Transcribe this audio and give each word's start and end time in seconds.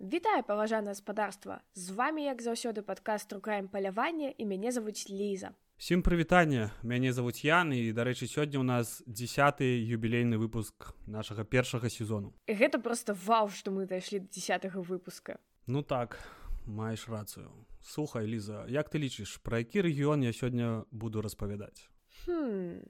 Вітаю 0.00 0.42
паважанае 0.42 0.96
гаспадарства! 0.96 1.60
З 1.74 1.90
вами 1.90 2.22
як 2.22 2.40
заўсёды 2.40 2.80
падкаст 2.80 3.32
рукаем 3.32 3.68
палявання 3.68 4.32
і 4.38 4.46
мяне 4.46 4.72
завуць 4.72 5.10
ліза. 5.10 5.52
Всім 5.76 6.00
прывітанне! 6.02 6.70
Мяне 6.82 7.12
завуць 7.12 7.44
Ян 7.44 7.76
і 7.76 7.92
дарэчы 7.92 8.24
сёння 8.24 8.56
ў 8.56 8.64
нас 8.64 9.04
десят 9.04 9.60
юбілейны 9.60 10.40
выпуск 10.40 10.96
нашага 11.04 11.44
першага 11.44 11.92
сезону. 11.92 12.32
Гэта 12.48 12.80
просто 12.80 13.12
вау 13.12 13.52
што 13.52 13.76
мы 13.76 13.84
дайшлі 13.84 14.24
до 14.24 14.32
десятого 14.32 14.80
выпуска. 14.80 15.36
Ну 15.66 15.82
так 15.82 16.16
маеш 16.64 17.04
рацыю. 17.04 17.52
Сухай 17.84 18.24
ліза 18.24 18.64
як 18.72 18.88
ты 18.88 18.96
лічыш 18.96 19.36
пра 19.44 19.60
які 19.60 19.84
рэгіён 19.84 20.24
я 20.24 20.32
сёння 20.32 20.88
буду 20.90 21.20
распавядаць? 21.20 21.92
Хм, 22.24 22.88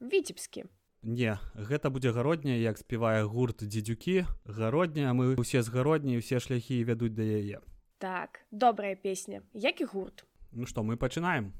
віцебскі 0.00 0.68
Не 1.02 1.38
гэта 1.54 1.88
будзе 1.88 2.12
гародня 2.12 2.56
як 2.60 2.76
спявае 2.76 3.24
гурт 3.24 3.64
дзедзюкі. 3.64 4.28
Гародня 4.44 5.14
мы 5.16 5.32
ўсе 5.40 5.64
з 5.64 5.72
гародні 5.72 6.20
усе 6.20 6.40
шляхі 6.44 6.84
вядуць 6.84 7.16
да 7.16 7.24
яе. 7.24 7.64
Так 7.96 8.44
добрая 8.50 8.96
песня. 8.96 9.40
Які 9.54 9.88
гурт. 9.88 10.28
Ну 10.52 10.66
што 10.66 10.84
мы 10.84 11.00
пачынаем 11.00 11.52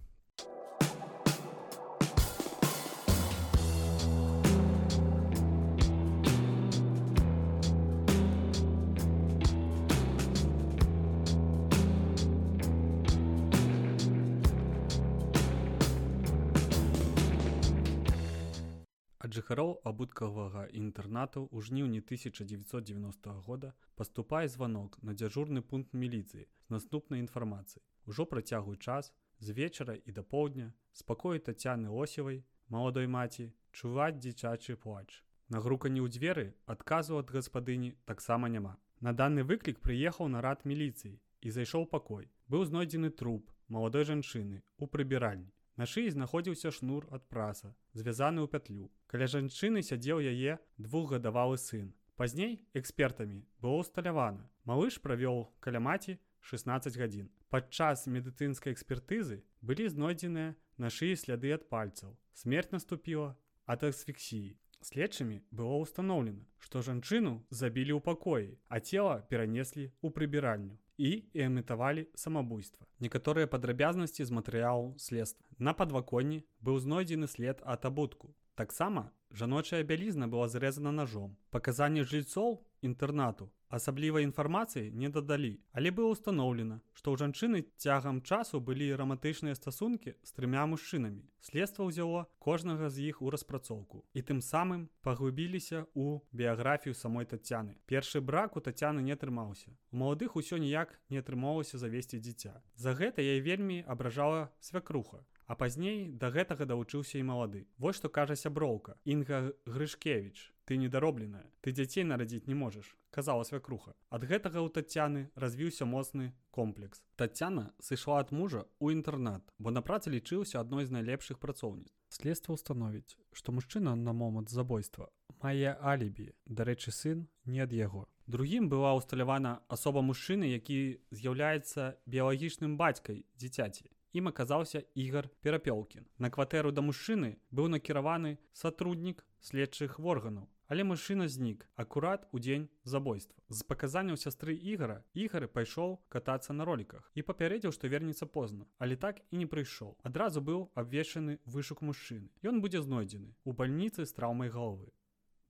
жыхароў 19.40 19.70
абуткавага 19.88 20.62
інтэрнату 20.76 21.48
ў 21.48 21.64
жніўні 21.64 22.00
1990 22.04 23.36
года 23.48 23.72
паступае 23.96 24.44
званок 24.52 24.98
на 25.00 25.16
дзяжурны 25.16 25.64
пункт 25.64 25.96
міліцыі 25.96 26.44
з 26.44 26.68
наступнай 26.76 27.24
інфармацыі 27.24 27.80
ужо 28.12 28.26
працягваю 28.26 28.76
час 28.76 29.12
з 29.40 29.56
вечара 29.56 29.96
і 29.96 30.12
да 30.18 30.22
поўдня 30.22 30.66
спакою 30.92 31.40
тацяны 31.40 31.88
осевай 31.88 32.44
маладой 32.68 33.08
маці 33.16 33.48
чуваць 33.72 34.20
дзіцячы 34.20 34.76
плач. 34.76 35.08
На 35.48 35.64
грукані 35.64 36.04
ў 36.04 36.12
дзверы 36.12 36.46
адказу 36.74 37.16
ад 37.22 37.32
гаспадыні 37.32 37.94
таксама 38.04 38.52
няма. 38.52 38.76
На 39.00 39.16
даны 39.16 39.46
выклік 39.52 39.80
прыехаў 39.80 40.28
нарад 40.34 40.68
міліцыі 40.68 41.16
і 41.16 41.54
зайшоў 41.56 41.88
пакой. 41.94 42.28
Быў 42.52 42.68
знойдзены 42.68 43.10
труп 43.22 43.48
маладой 43.68 44.04
жанчыны 44.04 44.60
у 44.76 44.86
прыбіральні 44.86 45.48
На 45.80 45.86
шыі 45.88 46.10
знаходзіўся 46.12 46.70
шнур 46.76 47.06
ад 47.16 47.22
праса, 47.32 47.70
звязаны 47.96 48.42
ў 48.44 48.52
пятлю. 48.52 48.90
Каля 49.08 49.24
жанчыны 49.32 49.80
сядзеў 49.80 50.18
яе 50.20 50.58
двухгадавалы 50.76 51.56
сын. 51.56 51.86
Пазней 52.20 52.58
экспертамі 52.76 53.40
было 53.64 53.80
ўсталявана. 53.80 54.44
Малыш 54.68 55.00
правёў 55.00 55.48
каля 55.64 55.80
маці 55.80 56.18
16 56.44 57.00
гадзін. 57.00 57.32
Падчас 57.48 58.04
медыцынскай 58.12 58.76
экспертызы 58.76 59.40
былі 59.64 59.88
знойдзеныя 59.88 60.52
на 60.76 60.92
шыі 60.92 61.16
сляды 61.16 61.56
ад 61.56 61.64
пальцаў. 61.72 62.12
Смерць 62.36 62.76
наступіла 62.76 63.32
ад 63.64 63.88
асфіксіі. 63.88 64.60
Следчымі 64.84 65.40
было 65.48 65.80
ўстаноўлена, 65.80 66.44
што 66.60 66.84
жанчыну 66.84 67.40
забілі 67.48 67.96
ў 67.96 68.04
пакоі, 68.04 68.60
а 68.68 68.84
цела 68.84 69.24
перанеслі 69.32 69.88
ў 70.04 70.12
прыбіральню 70.12 70.76
і 71.00 71.24
імітавалі 71.32 72.04
самабуйства. 72.12 72.84
Некаторыя 73.00 73.48
падрабязнасці 73.48 74.28
з 74.28 74.36
матэрыялу 74.36 74.92
следства. 75.00 75.49
На 75.60 75.72
падваконні 75.76 76.36
быў 76.66 76.78
знойдзены 76.80 77.26
след 77.28 77.58
ад 77.72 77.84
абутку. 77.84 78.34
Таксама 78.56 79.12
жаночая 79.30 79.82
бялізна 79.84 80.28
была 80.34 80.48
зрэзана 80.48 80.92
ножом. 80.98 81.36
Паказанні 81.52 82.04
жыльцоў 82.12 82.54
інтэрнату 82.80 83.52
асаблівай 83.70 84.24
інфармацыі 84.26 84.90
не 84.90 85.08
дадалі, 85.08 85.60
але 85.72 85.90
было 85.94 86.10
ўстаноўлена, 86.12 86.80
што 86.92 87.14
ў 87.14 87.22
жанчыны 87.22 87.62
цягам 87.78 88.18
часу 88.26 88.58
былі 88.58 88.90
рамантычныя 88.98 89.54
стасункі 89.54 90.16
з 90.26 90.30
трымя 90.34 90.66
мужчынамі. 90.66 91.22
Следства 91.40 91.86
ўзяло 91.86 92.26
кожнага 92.42 92.90
з 92.90 93.12
іх 93.12 93.22
у 93.22 93.30
распрацоўку 93.30 94.02
і 94.12 94.24
тым 94.26 94.42
самым 94.42 94.88
паглыбіліся 95.06 95.86
ў 95.94 96.24
біяграфію 96.34 96.98
самой 96.98 97.30
тацяны. 97.30 97.78
Першы 97.86 98.20
брак 98.20 98.58
у 98.58 98.64
тацяны 98.64 99.06
не 99.06 99.14
атрымаўся. 99.14 99.70
У 99.94 100.02
маладых 100.02 100.34
усё 100.34 100.58
ніяк 100.58 100.98
не 101.08 101.22
атрымалася 101.22 101.78
завесці 101.78 102.18
дзіця. 102.18 102.58
За 102.74 102.96
гэта 102.96 103.22
яе 103.22 103.38
вельмі 103.44 103.84
абражала 103.86 104.50
свякруха. 104.58 105.22
А 105.50 105.56
пазней 105.58 106.06
да 106.14 106.28
гэтага 106.30 106.62
давучыўся 106.62 107.18
і 107.18 107.26
малады. 107.26 107.60
Вось 107.82 107.96
што 107.98 108.08
кажа 108.08 108.36
сяброўка 108.38 108.94
Інга 109.02 109.50
Грышкевич, 109.66 110.54
ты 110.62 110.78
недаробленая, 110.78 111.50
ты 111.60 111.74
дзяцей 111.74 112.06
нарадзіць 112.06 112.46
не 112.46 112.54
можаш, 112.54 112.94
казала 113.10 113.42
свякруха. 113.42 113.96
Ад 114.14 114.22
гэтага 114.30 114.62
ў 114.62 114.70
тацяны 114.70 115.26
развіўся 115.34 115.90
моцны 115.90 116.30
комплекс. 116.54 117.02
Тацяна 117.18 117.74
сышла 117.82 118.22
ад 118.22 118.30
мужа 118.30 118.62
ў 118.78 118.94
інтэрнат, 118.94 119.42
бо 119.58 119.74
на 119.74 119.82
працы 119.82 120.14
лічыўся 120.14 120.62
адной 120.62 120.86
з 120.86 120.94
найлепшых 120.94 121.42
працоўніц. 121.42 121.90
Следства 122.14 122.54
ўстановіць, 122.54 123.18
што 123.34 123.50
мужчына 123.50 123.98
на 123.98 124.14
момант 124.14 124.54
забойства 124.54 125.10
мае 125.42 125.74
алібі, 125.82 126.30
дарэчы 126.46 126.94
сын 126.94 127.26
не 127.42 127.58
ад 127.66 127.74
яго. 127.74 128.06
Другім 128.30 128.70
была 128.70 128.94
ўсталявана 128.94 129.58
асоба 129.66 129.98
мужчыны, 129.98 130.46
які 130.46 131.02
з'яўляецца 131.10 131.96
біялагічным 132.06 132.78
бацькай 132.78 133.26
дзіцяці 133.34 133.90
ім 134.12 134.30
аказаўся 134.30 134.82
ігар 134.94 135.30
перапёлкін 135.42 136.06
на 136.18 136.30
кватэру 136.30 136.72
да 136.72 136.82
мужчыны 136.86 137.36
быў 137.50 137.68
накіраваны 137.74 138.38
сотруднік 138.62 139.24
следчых 139.40 139.98
органаў 140.00 140.48
але 140.70 140.84
мужчына 140.86 141.26
знік 141.28 141.66
акурат 141.74 142.28
у 142.30 142.38
дзень 142.38 142.68
забойства. 142.84 143.34
З 143.48 143.66
паказанняў 143.66 144.16
сястры 144.22 144.54
ігара 144.54 145.02
ігары 145.14 145.48
пайшоў 145.50 145.98
катацца 146.08 146.54
на 146.54 146.64
роліках 146.68 147.10
і 147.18 147.26
папярэдзіў 147.26 147.74
што 147.74 147.90
вернецца 147.90 148.30
позна 148.38 148.66
але 148.78 148.96
так 148.96 149.18
і 149.30 149.42
не 149.42 149.50
прыйшоў. 149.50 149.96
Адразу 150.06 150.40
быў 150.40 150.70
абвешаны 150.74 151.40
вышук 151.44 151.82
мужчыны. 151.82 152.30
Ён 152.46 152.62
будзе 152.62 152.82
знойдзены 152.86 153.34
у 153.44 153.52
бальніцы 153.52 154.06
з 154.06 154.14
траўмай 154.14 154.48
галавы 154.48 154.94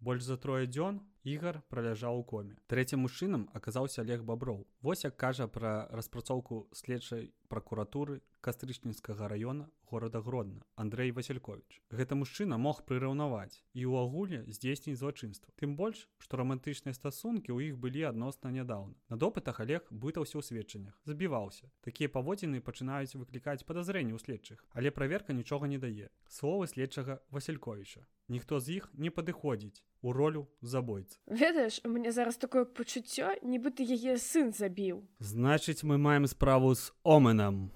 больш 0.01 0.25
за 0.25 0.37
трое 0.37 0.67
дзён 0.67 1.01
ігар 1.25 1.61
праляжаў 1.69 2.21
у 2.21 2.25
коме. 2.25 2.57
Трэцім 2.73 3.05
мужчынам 3.05 3.49
аказаўся 3.53 4.01
олег 4.03 4.25
баброў. 4.25 4.67
Вось 4.81 5.05
як 5.05 5.17
кажа 5.17 5.47
пра 5.47 5.89
распрацоўку 5.93 6.69
следчай 6.73 7.33
пракуратуры 7.49 8.21
кастрычніцкага 8.41 9.29
района 9.29 9.69
горада 9.91 10.21
гродна 10.21 10.63
Андрей 10.77 11.13
василькович 11.13 11.81
гэта 11.91 12.15
мужчына 12.15 12.57
мог 12.57 12.83
прыраўнаваць 12.89 13.61
і 13.75 13.85
ў 13.85 13.95
агуле 14.01 14.41
здзейсніць 14.49 14.97
злачынства. 15.01 15.53
Тым 15.61 15.77
больш 15.77 16.09
што 16.19 16.41
романтычныя 16.41 16.95
стасункі 16.95 17.53
ў 17.53 17.73
іх 17.73 17.79
былі 17.79 18.07
адносна 18.11 18.55
нядаўна. 18.55 18.95
На 19.09 19.17
допытах 19.17 19.61
олег 19.61 19.85
бытаўся 19.91 20.39
ў 20.39 20.45
сведчаннях 20.47 20.95
забіваўся 21.05 21.69
такія 21.85 22.09
паводзіны 22.09 22.63
пачынаюць 22.65 23.19
выклікаць 23.19 23.67
падазрэнні 23.67 24.17
ў 24.17 24.21
следчых 24.23 24.65
але 24.73 24.95
праверка 24.95 25.37
нічога 25.37 25.69
не 25.69 25.79
дае. 25.79 26.09
Словы 26.29 26.71
следчага 26.71 27.21
васильковича 27.31 28.07
ніхто 28.31 28.61
з 28.61 28.81
іх 28.81 28.89
не 28.95 29.11
падыходзіць 29.11 29.83
у 30.03 30.13
ролю 30.13 30.49
забойцы. 30.63 31.19
Ведаеш 31.27 31.81
у 31.85 31.91
мяне 31.91 32.13
зараз 32.13 32.39
такое 32.39 32.65
пачуццё 32.65 33.37
нібыта 33.43 33.85
яе 33.85 34.17
сын 34.17 34.55
забіў. 34.55 35.05
Значыць 35.19 35.85
мы 35.85 35.99
маем 35.99 36.31
справу 36.31 36.73
з 36.75 36.95
оменам 37.03 37.69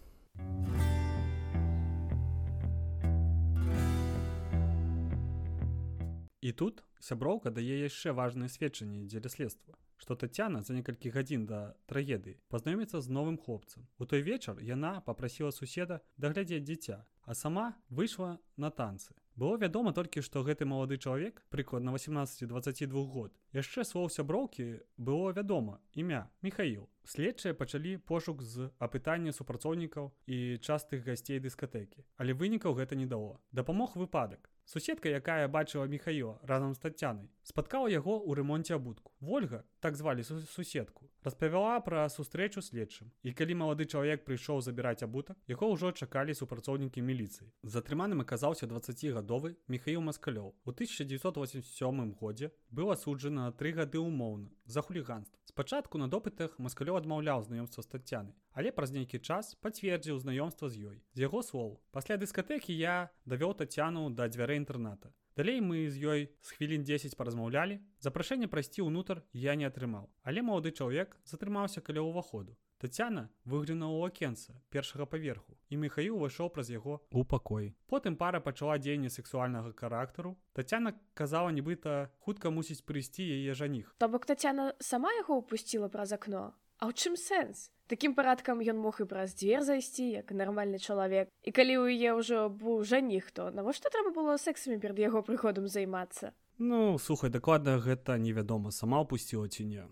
і 6.45 6.53
тут 6.53 6.85
сяброўка 7.01 7.49
дае 7.49 7.77
яшчэ 7.81 8.13
важнае 8.13 8.51
сведчанне 8.53 9.07
дзеля 9.09 9.33
следства. 9.33 9.79
Што 9.97 10.13
тацяна 10.21 10.61
за 10.61 10.77
некалькі 10.77 11.09
гадзін 11.15 11.47
да 11.49 11.61
трагедыі 11.89 12.37
пазнаёміцца 12.53 13.01
з 13.01 13.09
новым 13.09 13.39
хлопцам. 13.41 13.89
У 13.97 14.05
той 14.05 14.21
вечар 14.21 14.61
яна 14.61 15.01
попрасіла 15.07 15.57
суседа 15.57 16.03
даглядзець 16.21 16.67
дзіця 16.69 17.01
а 17.25 17.35
сама 17.35 17.81
выйшла 17.89 18.37
на 18.57 18.71
танцы. 18.71 19.17
Было 19.37 19.57
вядома 19.57 19.97
толькі 19.97 20.21
што 20.21 20.45
гэты 20.45 20.69
малады 20.69 21.01
чалавек 21.01 21.41
прыкладна 21.49 21.97
18-22 21.97 23.07
год 23.09 23.33
яшчэ 23.57 23.89
слоў 23.89 24.13
сяброўкі 24.13 24.85
было 24.99 25.33
вядома 25.33 25.81
імя 25.97 26.29
михаил 26.43 26.91
следчыя 27.05 27.55
пачалі 27.55 27.97
пошук 27.99 28.43
з 28.43 28.71
апытання 28.79 29.33
супрацоўнікаў 29.33 30.11
і 30.27 30.59
частых 30.59 31.05
гасцей 31.05 31.41
дыскатэкі 31.45 32.05
але 32.17 32.33
вынікаў 32.33 32.75
гэта 32.81 32.97
не 32.97 33.07
дало 33.07 33.41
дапамог 33.53 33.97
выпадак 33.97 34.51
Суседка, 34.67 35.09
якая 35.09 35.47
бачыла 35.49 35.85
Михаіла 35.85 36.41
разам 36.43 36.73
з 36.75 36.79
тацянай, 36.81 37.29
спаткала 37.45 37.89
яго 37.93 38.17
ў 38.25 38.33
ремонце 38.33 38.73
абутку. 38.75 39.13
Вольга, 39.21 39.65
так 39.81 39.93
звалі 39.95 40.25
суседку, 40.25 41.11
распавяла 41.21 41.81
пра 41.85 42.09
сустрэчу 42.09 42.65
следчым. 42.65 43.13
І 43.21 43.37
калі 43.37 43.61
малады 43.61 43.85
чалавек 43.85 44.25
прыйшоў 44.25 44.65
забіраць 44.65 45.05
абутак, 45.05 45.37
яго 45.53 45.69
ўжо 45.69 45.93
чакалі 45.93 46.33
супрацоўнікі 46.33 47.05
міліцыі. 47.05 47.53
Затрыманым 47.61 48.25
аказаўся 48.25 48.65
20гадовы 48.65 49.61
Михаіл 49.69 50.01
Маскалёў. 50.01 50.57
У 50.65 50.71
1987 50.73 52.17
годзе 52.17 52.49
быў 52.73 52.89
асуджаны 52.97 53.45
на 53.45 53.53
тры 53.53 53.77
гады 53.77 54.01
ўмоўна 54.01 54.49
за 54.65 54.81
хуліганство. 54.81 55.44
Спачатку 55.55 55.99
на 56.03 56.09
допытах 56.11 56.59
Маскалёў 56.59 56.97
адмаўляў 56.99 57.45
знаёмства 57.47 57.87
з 57.87 57.91
тацянай, 57.93 58.35
але 58.59 58.75
праз 58.75 58.91
нейкі 58.91 59.23
час 59.23 59.55
пацвердзіў 59.63 60.19
знаёмства 60.19 60.67
з 60.67 60.83
ёй. 60.91 60.99
З 61.15 61.31
яго 61.31 61.47
слоў. 61.47 61.79
Пасля 61.95 62.19
дыскатэкі 62.19 62.75
я 62.75 63.15
давёў 63.23 63.55
тацяну 63.55 64.11
да 64.11 64.27
дзвярэй 64.27 64.59
інтэрната. 64.59 65.15
Далей 65.39 65.63
мы 65.63 65.87
з 65.91 66.03
ёй 66.03 66.21
з 66.43 66.49
хвілін 66.59 66.83
10 66.83 67.15
паразмаўлялі 67.15 67.79
запрашэнне 68.03 68.51
прайсці 68.51 68.83
ўнутр 68.87 69.23
я 69.31 69.55
не 69.55 69.67
атрымаў 69.67 70.07
але 70.23 70.43
малады 70.47 70.71
чалавек 70.71 71.19
затрымаўся 71.23 71.83
каля 71.83 72.07
ўваходу 72.07 72.55
Тацяна 72.79 73.31
выглянула 73.43 73.99
ў 73.99 74.15
акенца 74.15 74.55
першага 74.71 75.07
паверху 75.11 75.59
і 75.75 75.83
Михаіл 75.83 76.15
увайшоў 76.17 76.55
праз 76.55 76.71
яго 76.71 77.03
у 77.11 77.27
пакой. 77.27 77.75
Потым 77.91 78.15
пара 78.17 78.39
пачала 78.41 78.79
дзеянне 78.79 79.11
сексуальнага 79.11 79.75
характару. 79.75 80.37
Тацяна 80.55 80.95
казала, 81.19 81.51
нібыта 81.51 82.15
хутка 82.23 82.55
мусіць 82.55 82.87
прыйсці 82.87 83.27
яе 83.27 83.59
жаніх. 83.59 83.95
То 83.99 84.09
бок 84.09 84.27
Тацяна 84.27 84.73
сама 84.79 85.11
яго 85.19 85.43
ўпусціла 85.43 85.91
праз 85.91 86.15
акно. 86.15 86.55
А 86.79 86.91
ў 86.91 86.93
чым 86.95 87.19
сэнс? 87.19 87.71
Такім 87.87 88.15
парадкам 88.15 88.63
ён 88.65 88.81
мог 88.81 88.99
і 89.03 89.07
праз 89.09 89.35
дзвер 89.37 89.63
зайсці 89.63 90.05
як 90.25 90.33
нармальны 90.33 90.81
чалавек. 90.81 91.29
І 91.45 91.51
калі 91.53 91.75
ў 91.81 91.97
яе 91.97 92.17
ўжо 92.17 92.49
быў 92.49 92.83
жаніх, 92.83 93.31
то 93.31 93.51
навошта 93.51 93.93
трэба 93.93 94.15
было 94.15 94.39
сексамі 94.41 94.81
перад 94.81 94.99
яго 94.99 95.23
прыходам 95.23 95.69
займацца? 95.69 96.33
Ну 96.59 96.99
слухай, 96.99 97.31
дакладна 97.31 97.79
гэта 97.83 98.17
невядома, 98.19 98.71
сама 98.71 99.03
ўпусціла 99.03 99.51
ці 99.51 99.67
не. 99.69 99.85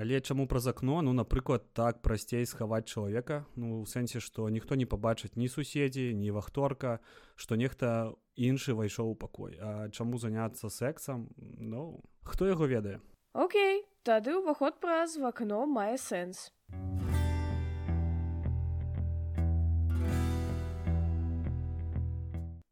Але 0.00 0.20
чаму 0.20 0.46
праз 0.48 0.66
акно? 0.66 1.02
Ну 1.02 1.12
напрыклад 1.12 1.74
так 1.76 2.00
прасцей 2.00 2.46
схаваць 2.48 2.88
чалавека 2.88 3.44
ну 3.52 3.82
у 3.82 3.84
сэнсе 3.84 4.16
што 4.16 4.48
ніхто 4.48 4.72
не 4.80 4.86
пабачыць 4.88 5.36
ні 5.36 5.44
суседзі 5.44 6.16
ні 6.16 6.32
вахторка 6.32 7.04
што 7.36 7.60
нехта 7.60 8.16
іншы 8.32 8.72
ўвайшоў 8.72 9.12
у 9.12 9.14
пакой. 9.14 9.60
А 9.60 9.92
чаму 9.92 10.16
заняцца 10.16 10.72
сексам? 10.72 11.28
Ну 11.36 12.00
хто 12.24 12.48
яго 12.48 12.64
ведае? 12.64 13.04
Окей 13.36 13.84
тады 14.00 14.40
ўваход 14.40 14.80
праз 14.80 15.20
вакно 15.20 15.68
мае 15.68 16.00
сэнс. 16.00 16.48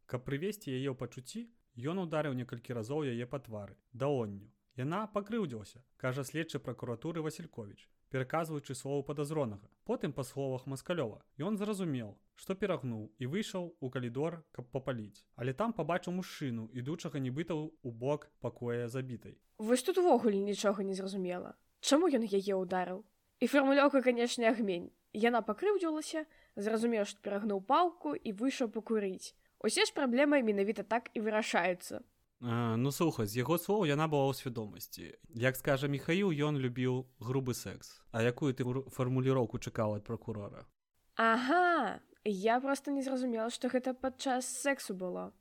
Каб 0.08 0.24
прывесці 0.24 0.72
яе 0.72 0.88
ў 0.88 0.96
пачуцці 0.96 1.44
ён 1.76 2.08
ударыў 2.08 2.32
некалькі 2.32 2.72
разоў 2.72 3.04
яе 3.04 3.28
па 3.28 3.36
твары 3.36 3.76
даонню 3.92 4.48
Яна 4.78 4.98
пакрыўдзілася, 5.10 5.80
кажа 5.98 6.22
следчы 6.22 6.60
пракуратуры 6.62 7.18
Василькович, 7.18 7.88
пераказваючы 8.14 8.74
слову 8.78 9.02
падазронага. 9.02 9.66
Потым 9.82 10.12
па 10.14 10.22
словах 10.22 10.68
маскалёва. 10.70 11.18
Ён 11.42 11.58
зразумеў, 11.58 12.12
што 12.38 12.54
перагнуў 12.54 13.10
і 13.18 13.26
выйшаў 13.26 13.74
у 13.80 13.90
калідор, 13.90 14.36
каб 14.54 14.70
папаліць. 14.70 15.26
Але 15.34 15.52
там 15.52 15.74
пабачыў 15.74 16.14
мужчыну, 16.14 16.70
ідучага 16.70 17.18
нібыта 17.18 17.58
ў 17.58 17.90
бок 17.90 18.30
пакоя 18.38 18.86
забітай. 18.86 19.34
Вось 19.58 19.82
тут 19.82 19.98
увогуле 19.98 20.38
нічога 20.38 20.86
не 20.86 20.94
зразумела. 20.94 21.58
Чаму 21.80 22.06
ён 22.06 22.22
яе 22.30 22.54
ўдарыў? 22.54 23.02
І 23.42 23.50
фармулёўка, 23.50 23.98
канешне, 24.06 24.46
агмень. 24.46 24.94
Яна 25.10 25.42
пакрыўдзілася, 25.42 26.22
зразумеў, 26.54 27.02
што 27.02 27.18
перагнуў 27.18 27.66
палку 27.66 28.14
і 28.14 28.30
выйшаў 28.30 28.70
пакурыць. 28.70 29.34
Усе 29.58 29.82
ж 29.82 29.90
праблемы 29.90 30.38
менавіта 30.46 30.86
так 30.86 31.10
і 31.18 31.26
вырашаюцца. 31.26 32.06
Ну 32.40 32.92
слухай 32.92 33.26
з 33.26 33.42
яго 33.42 33.58
слоў 33.58 33.82
яна 33.90 34.06
была 34.06 34.30
ў 34.30 34.38
свядомасці 34.38 35.10
як 35.34 35.58
скажа 35.58 35.90
михаил 35.90 36.30
ён 36.30 36.54
любіў 36.62 37.10
грубы 37.18 37.54
секс. 37.54 37.98
А 38.14 38.22
якую 38.22 38.54
ты 38.54 38.62
фармуліроўку 38.94 39.58
чакаў 39.58 39.98
ад 39.98 40.06
прокурора? 40.06 40.62
Ага 41.16 41.98
я 42.24 42.60
просто 42.60 42.94
не 42.94 43.02
зразумела 43.02 43.50
што 43.50 43.66
гэта 43.66 43.90
падчас 43.90 44.46
сексу 44.46 44.94
было 44.94 45.34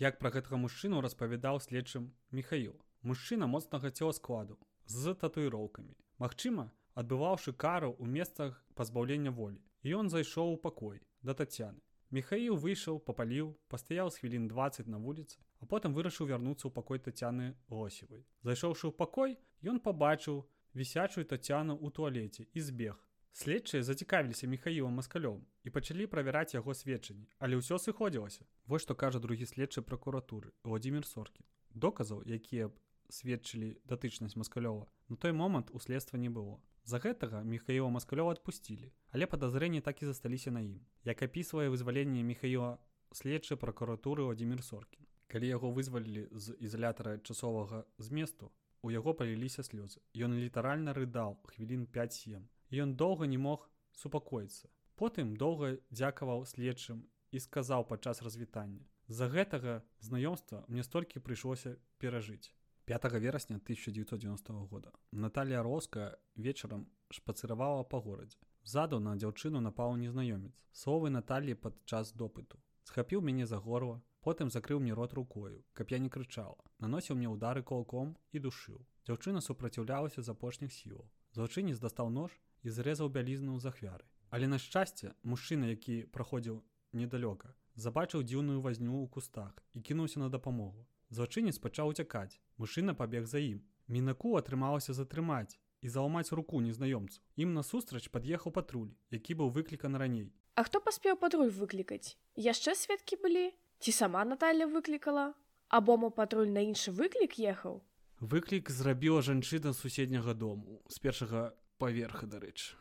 як 0.00 0.18
пра 0.24 0.32
гэтага 0.32 0.56
мужчыну 0.56 1.04
распавядаў 1.04 1.60
следчым 1.60 2.08
михаил 2.32 2.80
мужчына 3.02 3.44
моцнага 3.44 3.92
цела 3.92 4.16
складу 4.16 4.56
з 4.86 5.12
татуіроўкамі 5.12 5.92
Магчыма 6.16 6.70
адбываўшы 6.96 7.52
кару 7.52 7.92
ў 8.00 8.08
месцах 8.08 8.62
пазбаўлення 8.72 9.36
волі 9.36 9.60
ён 9.96 10.10
зайшоў 10.12 10.54
у 10.54 10.58
пакой 10.68 11.00
да 11.22 11.34
татяны 11.34 11.80
михаил 12.10 12.56
выйшаў 12.56 13.00
попаліў 13.08 13.50
пастаяў 13.72 14.10
з 14.10 14.20
хвілін 14.20 14.48
20 14.52 14.88
на 14.94 14.98
вуліцы 14.98 15.36
а 15.60 15.66
потым 15.72 15.96
вырашыў 15.96 16.30
вярнуцца 16.30 16.68
ў 16.68 16.72
пакой 16.78 17.02
татяны 17.08 17.48
осевай 17.68 18.24
зайшоўшы 18.48 18.88
ў 18.88 18.94
пакой 19.02 19.36
ён 19.72 19.80
пабачыў 19.84 20.40
вісячую 20.80 21.24
татяну 21.32 21.76
ў 21.76 21.92
туалеце 21.98 22.48
і 22.54 22.64
збег 22.70 22.96
следчыя 23.38 23.84
зацікавіліся 23.86 24.48
михаілам 24.48 24.96
маскалём 24.98 25.44
і 25.68 25.72
пачалі 25.74 26.08
правяраць 26.14 26.56
яго 26.56 26.74
сведчанні 26.74 27.28
але 27.38 27.60
ўсё 27.60 27.76
сыходзілася 27.84 28.48
вось 28.72 28.88
што 28.88 28.96
кажа 29.02 29.20
другі 29.20 29.50
следчы 29.52 29.84
пракуратуры 29.90 30.52
владимир 30.64 31.04
соркі 31.06 31.44
доказаў 31.86 32.24
якія 32.24 32.72
б 32.72 32.74
сведчылі 33.18 33.76
датычнасць 33.84 34.36
маскалёва 34.40 34.88
на 35.08 35.16
той 35.16 35.32
момант 35.32 35.70
у 35.70 35.78
следства 35.78 36.16
не 36.16 36.32
было 36.32 36.56
За 36.88 36.96
гэтага 37.04 37.42
Михаіла 37.44 37.92
Маскалёва 37.92 38.32
адпусцілі, 38.32 38.86
але 39.12 39.26
падазрэнні 39.28 39.84
так 39.84 40.00
і 40.00 40.06
засталіся 40.08 40.48
на 40.48 40.62
ім. 40.64 40.80
Як 41.04 41.20
апісвае 41.20 41.68
вызваленне 41.68 42.22
Михаіла 42.24 42.78
следчы 43.12 43.60
пракуратуры 43.60 44.24
Владзімир 44.24 44.64
Соркін. 44.64 45.04
Калі 45.28 45.52
яго 45.52 45.68
вызвалілі 45.68 46.32
з 46.32 46.56
ізалятара 46.56 47.18
часовага 47.18 47.84
зместу, 47.98 48.48
у 48.80 48.88
яго 48.88 49.12
паліліся 49.12 49.60
слёзы. 49.68 50.00
Ён 50.16 50.40
літаральна 50.40 50.96
рыдаў 50.96 51.36
хвілін 51.52 51.84
5-7. 51.92 52.48
Ён 52.72 52.96
доўга 52.96 53.28
не 53.28 53.36
мог 53.36 53.68
супакоіцца. 53.92 54.72
Потым 54.96 55.36
доўга 55.36 55.76
дзякаваў 55.92 56.48
следчым 56.48 57.04
і 57.36 57.38
сказаў 57.38 57.84
падчас 57.84 58.24
развітання. 58.24 58.88
З-за 59.12 59.28
гэтага 59.28 59.84
знаёмства 60.00 60.64
мне 60.68 60.80
столькі 60.80 61.20
прыйшлося 61.20 61.76
перажыць. 62.00 62.48
5 62.88 63.04
верасня 63.20 63.56
1990 63.56 64.52
года 64.66 64.92
Наталья 65.12 65.62
Роска 65.62 66.18
вечарам 66.36 66.88
шпацыравала 67.10 67.82
па 67.84 68.00
горадзе. 68.00 68.38
Ззаду 68.64 68.98
на 68.98 69.12
дзяўчыну 69.14 69.60
напаў 69.60 69.96
незнаёмец. 70.00 70.54
Словы 70.72 71.10
Наталлі 71.10 71.52
падчас 71.52 72.14
допыту. 72.14 72.56
Схапіў 72.84 73.20
мяне 73.20 73.44
за 73.44 73.58
горла, 73.58 74.00
потым 74.24 74.48
закрыў 74.48 74.80
мне 74.80 74.94
рот 74.94 75.12
рукою, 75.12 75.62
каб 75.74 75.90
я 75.90 75.98
не 75.98 76.08
крычала. 76.08 76.56
Наносіў 76.78 77.20
мне 77.20 77.28
ўдары 77.28 77.62
кулаком 77.62 78.16
і 78.32 78.38
душыў. 78.40 78.80
Дзяўчына 79.04 79.44
супраціўлялася 79.44 80.22
з 80.22 80.32
апошніх 80.32 80.72
сілаў. 80.72 81.04
Злачынец 81.36 81.76
дастаў 81.76 82.08
нож 82.08 82.40
і 82.62 82.72
зрэзаў 82.72 83.12
бялізну 83.12 83.60
з 83.60 83.68
ахвяры. 83.68 84.08
Але 84.30 84.48
на 84.48 84.56
шчасце, 84.56 85.12
мужчына, 85.22 85.76
які 85.76 86.08
праходзіў 86.08 86.64
недалёка, 86.96 87.52
забачыў 87.76 88.24
дзіўную 88.24 88.64
возню 88.64 88.96
ў 89.04 89.12
кустах 89.12 89.52
і 89.74 89.84
кінуўся 89.84 90.24
на 90.24 90.32
дапамогу. 90.32 90.88
Злачынец 91.10 91.58
пачаў 91.58 91.94
уцякаць. 91.94 92.40
Мужчына 92.58 92.94
пабег 92.94 93.26
за 93.26 93.38
ім. 93.38 93.62
Мінаку 93.88 94.36
атрымалася 94.36 94.92
затрымаць 94.92 95.56
і 95.80 95.88
заламаць 95.88 96.32
руку 96.32 96.60
незнаёмцу. 96.60 97.20
Ім 97.36 97.54
насустрач 97.54 98.08
пад'ехаў 98.12 98.52
патруль, 98.52 98.92
які 99.10 99.34
быў 99.34 99.48
выклікан 99.50 99.96
раней. 99.96 100.32
А 100.54 100.64
хто 100.64 100.80
паспеў 100.80 101.16
патруль 101.16 101.54
выклікаць? 101.54 102.18
Яшчэ 102.36 102.74
сведкі 102.74 103.16
былі? 103.22 103.54
Ці 103.78 103.92
сама 103.92 104.24
Наталля 104.24 104.66
выклікала? 104.66 105.32
Або 105.68 105.96
мо 105.96 106.10
патруль 106.10 106.50
на 106.50 106.60
іншы 106.66 106.90
выклік 106.90 107.38
ехаў? 107.38 107.80
Выклік 108.20 108.70
зрабіла 108.70 109.22
жанчына 109.22 109.72
суседняга 109.72 110.34
дому 110.34 110.82
з 110.88 110.98
першага 110.98 111.54
паверха, 111.78 112.26
дарэч, 112.26 112.74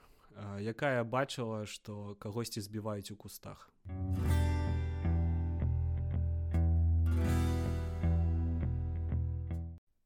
якая 0.57 1.03
бачыла, 1.03 1.65
што 1.69 2.17
кагосьці 2.17 2.65
збіваюць 2.65 3.11
у 3.11 3.15
кустах. 3.15 3.69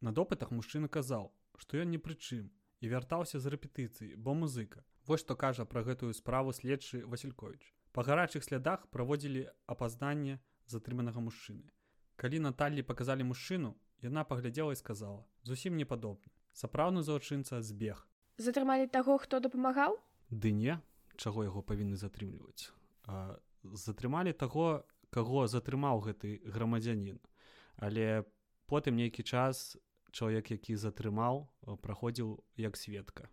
На 0.01 0.11
допытах 0.11 0.49
мужчына 0.51 0.89
казаў, 0.89 1.29
што 1.57 1.77
ён 1.77 1.93
не 1.93 1.99
прычым 2.01 2.49
і 2.81 2.89
вяртаўся 2.89 3.37
з 3.39 3.53
рэпетыцыі, 3.53 4.15
бо 4.17 4.33
музыка. 4.33 4.81
Вось 5.05 5.21
што 5.21 5.35
кажа 5.37 5.65
пра 5.65 5.85
гэтую 5.85 6.13
справу 6.17 6.53
следчы 6.53 7.05
Василькович. 7.05 7.61
Па 7.93 8.01
гарачых 8.01 8.43
слядах 8.43 8.87
праводзілі 8.89 9.45
апазнанне 9.69 10.39
затрыманага 10.65 11.21
мужчыны. 11.21 11.69
Калі 12.17 12.39
Наталлі 12.39 12.81
паказалі 12.81 13.29
мужчыну, 13.29 13.77
яна 14.01 14.23
паглядзела 14.23 14.73
і 14.73 14.79
сказала: 14.81 15.25
зусім 15.43 15.77
не 15.77 15.85
падобны. 15.85 16.33
Сапраўдны 16.53 17.05
злачынца 17.05 17.61
збег. 17.61 18.07
Затрымалі 18.37 18.87
таго, 18.87 19.17
хто 19.21 19.39
дапамагаў? 19.39 20.01
Ды 20.29 20.51
не, 20.51 20.81
чаго 21.17 21.45
яго 21.45 21.61
павінны 21.61 21.95
затрымліваць. 21.95 22.73
Затрымалі 23.63 24.33
таго, 24.33 24.83
каго 25.09 25.45
затрымаў 25.47 26.01
гэты 26.01 26.41
грамадзянін. 26.45 27.19
Але 27.77 28.25
потым 28.65 28.95
нейкі 28.95 29.23
час 29.23 29.77
чалавек 30.11 30.51
які 30.51 30.75
затрымаў 30.75 31.47
праходзіў 31.81 32.35
як 32.57 32.77
сведка 32.77 33.29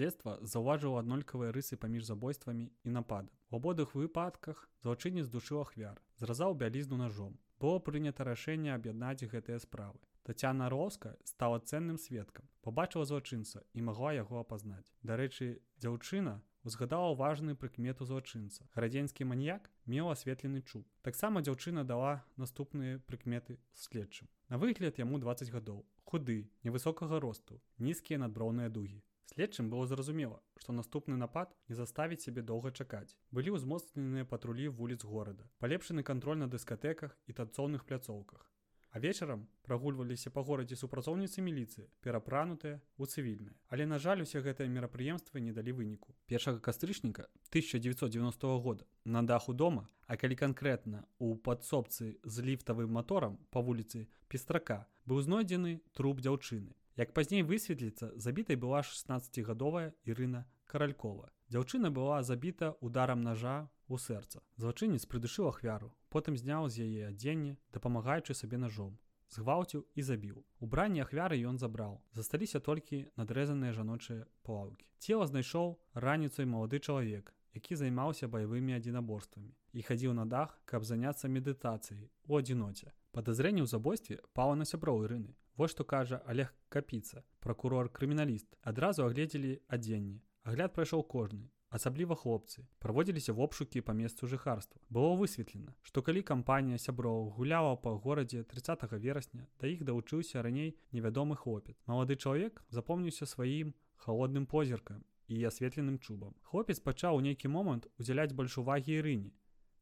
следства 0.00 0.38
заўважыў 0.40 0.96
аднолькавыя 0.96 1.52
рысы 1.52 1.76
паміж 1.76 2.08
забойствамі 2.08 2.70
і 2.84 2.90
нападам 2.96 3.34
у 3.50 3.56
абодых 3.58 3.94
выпадках 3.94 4.68
злачынец 4.82 5.26
душыў 5.28 5.60
ахвяр 5.62 6.00
зразаў 6.22 6.54
бялізну 6.54 6.96
ножом. 6.96 7.38
Было 7.60 7.78
прынята 7.78 8.24
рашэнне 8.24 8.72
аб'яднаць 8.72 9.28
гэтыя 9.32 9.58
справы 9.60 9.98
Тацяна 10.24 10.68
роска 10.70 11.16
стала 11.24 11.58
ценным 11.58 11.98
сведкам 11.98 12.48
побачыла 12.62 13.04
злачынца 13.04 13.60
і 13.74 13.84
магла 13.88 14.12
яго 14.16 14.40
апазнаць 14.40 14.88
дарэчы 15.02 15.60
дзяўчына 15.84 16.40
узгадала 16.64 17.14
важную 17.14 17.56
прыкмету 17.56 18.04
злачынца. 18.04 18.68
Градзенскі 18.74 19.24
маньяк 19.24 19.70
меў 19.86 20.10
асветлены 20.10 20.62
чуб. 20.62 20.86
Таксама 21.02 21.42
дзяўчына 21.42 21.84
дала 21.84 22.24
наступныя 22.36 22.98
прыкметы 23.06 23.58
следчым. 23.74 24.28
На 24.48 24.58
выгляд 24.58 24.98
яму 24.98 25.18
20 25.18 25.50
гадоў, 25.50 25.86
худы, 26.04 26.50
невысокага 26.64 27.20
росту, 27.20 27.62
нізкія 27.78 28.18
надброўныя 28.18 28.68
дугі. 28.68 29.02
Следчым 29.30 29.70
было 29.70 29.86
зразумела, 29.86 30.42
што 30.58 30.72
наступны 30.72 31.16
напад 31.16 31.54
не 31.68 31.76
заставіць 31.78 32.22
сябе 32.26 32.42
доўга 32.42 32.72
чакаць. 32.72 33.14
Былі 33.30 33.54
ўзмоцненыя 33.54 34.26
патрулі 34.26 34.66
вуліц 34.74 35.04
горада, 35.04 35.46
палепшаны 35.62 36.02
кантроль 36.02 36.42
на 36.42 36.48
дыскатэках 36.50 37.14
і 37.26 37.32
танцоўных 37.38 37.86
пляцоўках. 37.86 38.49
А 38.90 38.98
вечарам 38.98 39.46
прагульваліся 39.62 40.30
па 40.34 40.42
горадзе 40.42 40.74
супрацоўніцы 40.74 41.38
міліцыі, 41.46 41.86
перапранутыя 42.02 42.80
ў 42.98 43.04
цывільныя. 43.06 43.54
Але 43.70 43.86
на 43.86 43.98
жаль, 44.02 44.22
усе 44.26 44.42
гэтыя 44.42 44.66
мерапрыемствы 44.66 45.38
не 45.38 45.54
далі 45.54 45.78
выніку. 45.78 46.14
Першага 46.26 46.58
кастрычніка 46.58 47.30
1990 47.54 48.58
года 48.58 48.84
на 49.04 49.22
даху 49.22 49.54
дома, 49.54 49.86
а 50.10 50.16
калі 50.18 50.34
канкрэтна 50.34 51.06
у 51.18 51.36
падсобцы 51.38 52.18
з 52.24 52.42
ліфтавым 52.42 52.90
маторам 52.90 53.38
па 53.54 53.62
вуліцы 53.62 54.08
пестрака 54.26 54.86
быў 55.06 55.22
знойдзены 55.22 55.78
труп 55.94 56.18
дзяўчыны. 56.18 56.74
Як 56.98 57.14
пазней 57.14 57.46
высветліцца, 57.46 58.10
забітай 58.18 58.58
была 58.58 58.82
16гадовая 58.82 59.94
Ірына 60.04 60.44
каралькова. 60.66 61.30
Дзяўчына 61.50 61.90
была 61.94 62.22
забіта 62.26 62.74
ударам 62.80 63.22
ножа 63.22 63.70
у 63.90 63.98
сэрца. 63.98 64.40
Злачынец 64.56 65.04
прыдушыў 65.10 65.50
ахвяру, 65.50 65.90
потым 66.14 66.36
зняў 66.38 66.68
з 66.70 66.86
яе 66.86 67.08
адзенне, 67.10 67.58
дапамагаючы 67.74 68.34
сабе 68.34 68.58
ножом. 68.58 68.98
Згвалціў 69.30 69.84
і 69.94 70.02
забіў. 70.02 70.38
Убранне 70.58 71.02
ахвяры 71.02 71.38
ён 71.46 71.58
забраў. 71.58 72.00
Засталіся 72.14 72.58
толькі 72.58 73.06
надрэзаныя 73.20 73.74
жаночыя 73.74 74.26
плаўкі. 74.42 74.86
Цела 74.98 75.26
знайшоў 75.30 75.78
раніцай 75.94 76.46
малады 76.46 76.80
чалавек, 76.82 77.30
які 77.54 77.78
займаўся 77.78 78.26
баявымі 78.26 78.74
адзінаборствамі 78.78 79.54
і 79.72 79.82
хадзіў 79.86 80.14
на 80.18 80.26
дах, 80.26 80.58
каб 80.64 80.82
заняцца 80.82 81.30
медытацыяй 81.30 82.10
у 82.26 82.38
адзіноце. 82.42 82.90
Падазрэнне 83.14 83.62
ў 83.62 83.70
забойстве 83.70 84.18
пала 84.34 84.58
на 84.58 84.66
сяброў 84.66 85.06
ірыны. 85.06 85.34
Вось 85.54 85.74
што 85.74 85.84
кажа 85.84 86.22
Олег 86.26 86.50
капіца, 86.68 87.22
пракурор 87.38 87.90
крыміналіст. 87.90 88.50
Адразу 88.62 89.06
агледзелі 89.06 89.58
адзенне. 89.68 90.22
Агляд 90.42 90.74
прайшоў 90.74 91.06
кожны 91.06 91.50
асабліва 91.70 92.16
хлопцы 92.18 92.64
праводзіліся 92.82 93.32
вобшукі 93.32 93.80
па 93.86 93.94
месцу 93.94 94.26
жыхарства. 94.26 94.80
Было 94.90 95.14
высветлена 95.14 95.74
што 95.86 96.02
калі 96.02 96.22
кампанія 96.30 96.78
сяброў 96.82 97.30
гуляла 97.36 97.76
па 97.84 97.94
горадзе 98.06 98.42
30 98.42 98.82
верасня 98.98 99.46
да 99.62 99.70
іх 99.70 99.84
далучыўся 99.86 100.42
раней 100.42 100.74
невядомы 100.90 101.36
хлопец. 101.36 101.76
Малады 101.86 102.16
чалавек 102.16 102.62
запомніўся 102.68 103.26
сваім 103.26 103.74
холодным 103.96 104.46
позіркам 104.46 105.04
і 105.28 105.44
асветленым 105.46 105.98
чубам. 105.98 106.34
Хлопец 106.42 106.80
пачаў 106.80 107.16
у 107.16 107.20
нейкі 107.22 107.48
момант 107.48 107.86
удзяляць 107.98 108.34
больш 108.34 108.58
увагі 108.58 108.98
ірыне 108.98 109.30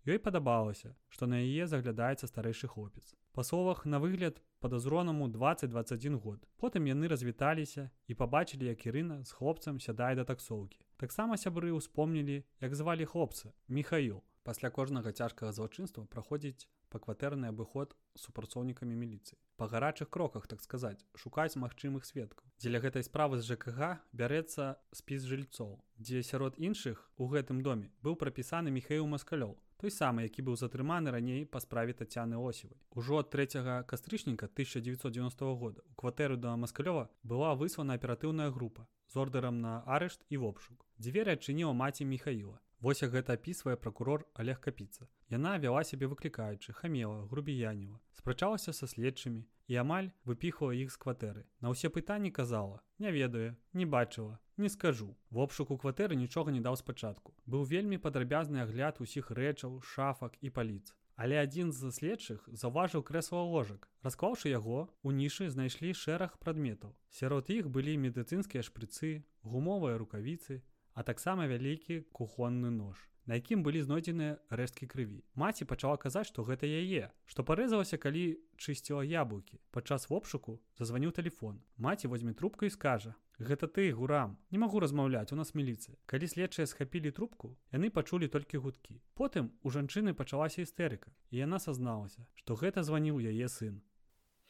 ёй 0.08 0.18
падабалася 0.24 0.92
што 1.08 1.26
на 1.26 1.40
яе 1.40 1.64
заглядаецца 1.66 2.28
старэйшы 2.28 2.68
хлопец. 2.68 3.14
Па 3.32 3.44
словах 3.44 3.86
на 3.86 4.00
выгляд 4.00 4.42
падазронаму 4.60 5.28
2021 5.28 6.18
год. 6.18 6.44
Потым 6.58 6.84
яны 6.90 7.08
развіталіся 7.08 7.90
і 8.08 8.14
пабачылі 8.14 8.68
як 8.72 8.84
ірына 8.86 9.24
з 9.24 9.32
хлопцам 9.32 9.80
сядае 9.80 10.14
да 10.20 10.24
таксоўкі 10.24 10.84
Таксама 10.98 11.36
сябры 11.38 11.70
ўспомнілі, 11.70 12.42
як 12.58 12.74
звалі 12.74 13.06
хлопца 13.06 13.54
Михаил. 13.70 14.18
Пасля 14.42 14.66
кожнага 14.66 15.14
цяжкага 15.14 15.54
злачынства 15.54 16.02
праходзіць 16.10 16.66
па 16.90 16.98
кватэрны 16.98 17.46
абыход 17.54 17.94
супрацоўнікамі 18.18 18.98
міліцыі. 18.98 19.38
Па 19.54 19.70
гарачых 19.70 20.10
кроках, 20.10 20.50
так 20.50 20.58
сказаць, 20.58 21.06
шукаць 21.14 21.54
магчымых 21.54 22.02
сведкаў. 22.02 22.50
Дзеля 22.58 22.82
гэтай 22.82 23.06
справы 23.06 23.38
з 23.38 23.46
ЖКГ 23.46 24.02
бярэцца 24.10 24.82
спіс 24.90 25.22
жыльцоў, 25.22 25.78
дзе 26.02 26.24
сярод 26.26 26.58
іншых 26.58 26.98
у 27.14 27.30
гэтым 27.30 27.62
доме 27.62 27.94
быў 28.02 28.18
прапісаны 28.18 28.74
Михаил 28.74 29.06
Маскалёў, 29.06 29.54
той 29.78 29.94
самы, 29.94 30.26
які 30.26 30.42
быў 30.42 30.58
затрыманы 30.58 31.14
раней 31.14 31.46
па 31.46 31.62
справе 31.62 31.94
Тацяны 31.94 32.42
Осевай. 32.42 32.82
Ужо 32.90 33.22
ад 33.22 33.30
3 33.30 33.86
кастрычніка 33.86 34.50
1990 34.50 35.54
года 35.54 35.86
у 35.86 35.94
кватэру 35.94 36.34
да 36.34 36.58
Маскалёва 36.58 37.06
была 37.22 37.54
выслана 37.54 37.94
аператыўная 37.94 38.50
група 38.50 38.90
з 39.06 39.16
ордерам 39.16 39.60
на 39.62 39.86
арышт 39.86 40.26
і 40.28 40.42
вопшук. 40.42 40.87
Дзверы 40.98 41.36
адчыніла 41.38 41.72
маці 41.78 42.04
Михаіла. 42.10 42.58
Вось 42.82 43.02
як 43.02 43.12
гэта 43.14 43.34
апісвае 43.38 43.76
пракурор 43.78 44.24
Олег 44.34 44.58
Капіца. 44.58 45.06
Яна 45.30 45.54
вяла 45.62 45.84
сябе 45.86 46.08
выклікаючы, 46.10 46.72
хамела, 46.74 47.22
грубіяніла, 47.30 48.00
спрачалася 48.18 48.72
са 48.74 48.86
следчымі 48.90 49.44
і 49.70 49.76
амаль 49.78 50.08
выпіхала 50.26 50.74
іх 50.74 50.90
з 50.90 50.98
кватэры. 50.98 51.44
На 51.62 51.70
ўсе 51.70 51.86
пытанні 51.86 52.34
казала: 52.34 52.82
Не 52.98 53.14
ведаю, 53.14 53.54
не 53.72 53.86
бачыла, 53.86 54.42
не 54.56 54.68
скажу. 54.68 55.14
В 55.30 55.38
обшуку 55.38 55.78
кватэры 55.78 56.18
нічога 56.18 56.50
не 56.50 56.58
даў 56.58 56.74
спачатку. 56.74 57.30
Быў 57.46 57.62
вельмі 57.62 58.02
падрабязны 58.02 58.66
агляд 58.66 58.98
усіх 58.98 59.30
рэчаў, 59.30 59.78
шафак 59.82 60.34
і 60.42 60.50
паліц. 60.50 60.98
Але 61.14 61.38
адзін 61.38 61.70
з 61.70 61.94
следчых 61.94 62.42
заўважыў 62.50 63.06
крэсла 63.06 63.46
ложак. 63.46 63.86
Расклаўшы 64.02 64.50
яго, 64.50 64.90
у 65.02 65.14
нішы 65.14 65.46
знайшлі 65.50 65.94
шэраг 65.94 66.38
прадметаў. 66.42 66.98
Сярод 67.10 67.50
іх 67.54 67.70
былі 67.70 67.94
медыцынскія 68.02 68.66
шпрыцы, 68.66 69.22
гумовыя 69.42 69.94
рукавіцы, 69.98 70.62
а 70.98 71.06
таксама 71.06 71.46
вялікі 71.46 72.00
кухонны 72.10 72.74
нож, 72.74 72.98
якім 73.30 73.62
былі 73.62 73.84
знойдзеныя 73.86 74.42
рэшткі 74.50 74.90
крыві. 74.90 75.22
Маці 75.38 75.68
пачала 75.70 75.94
казаць, 75.94 76.26
што 76.26 76.42
гэта 76.42 76.66
яе, 76.66 77.14
што 77.30 77.46
парэзалася, 77.46 78.02
калі 78.02 78.24
чысціла 78.58 79.06
яблыкі. 79.06 79.62
Падчас 79.70 80.10
вопшуку 80.10 80.58
зазваніў 80.74 81.14
телефон. 81.14 81.62
Маці 81.78 82.10
возьме 82.10 82.34
трубку 82.34 82.66
і 82.66 82.74
скажа: 82.74 83.14
Гэта 83.38 83.68
ты 83.70 83.92
гурам 83.94 84.36
не 84.50 84.58
магу 84.58 84.80
размаўляць 84.82 85.30
у 85.32 85.36
нас 85.38 85.54
міліцыя 85.54 85.94
калі 86.10 86.26
следчыя 86.30 86.66
схапілі 86.66 87.12
трубку 87.14 87.50
яны 87.70 87.90
пачулі 87.98 88.26
толькі 88.34 88.58
гудкі 88.64 88.98
потым 89.14 89.50
у 89.62 89.70
жанчыны 89.70 90.14
пачалася 90.20 90.66
істэрыка 90.66 91.14
і 91.30 91.46
яна 91.46 91.60
сазналася 91.62 92.26
што 92.34 92.58
гэта 92.58 92.82
званіў 92.82 93.22
яе 93.22 93.46
сын 93.46 93.78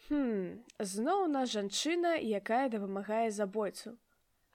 хм, 0.09 0.65
зноў 0.81 1.29
на 1.29 1.45
жанчына 1.45 2.17
якая 2.17 2.73
дапамагае 2.73 3.29
забойцу 3.29 3.93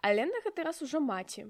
але 0.02 0.26
на 0.26 0.42
гэты 0.48 0.66
раз 0.66 0.82
ужо 0.82 0.98
маці 0.98 1.46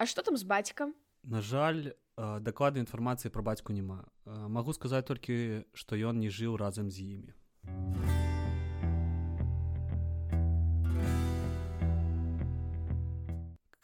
А 0.00 0.06
што 0.08 0.22
там 0.24 0.36
з 0.40 0.48
бацькам 0.48 0.94
На 1.28 1.42
жаль 1.44 1.92
дакладнай 2.16 2.80
інфармацыі 2.80 3.28
пра 3.34 3.44
бацьку 3.44 3.76
няма 3.76 3.98
магу 4.48 4.72
сказаць 4.72 5.04
толькі 5.04 5.36
што 5.76 5.98
ён 6.10 6.16
не 6.24 6.32
жыў 6.32 6.56
разам 6.62 6.88
з 6.88 7.04
імі 7.04 7.36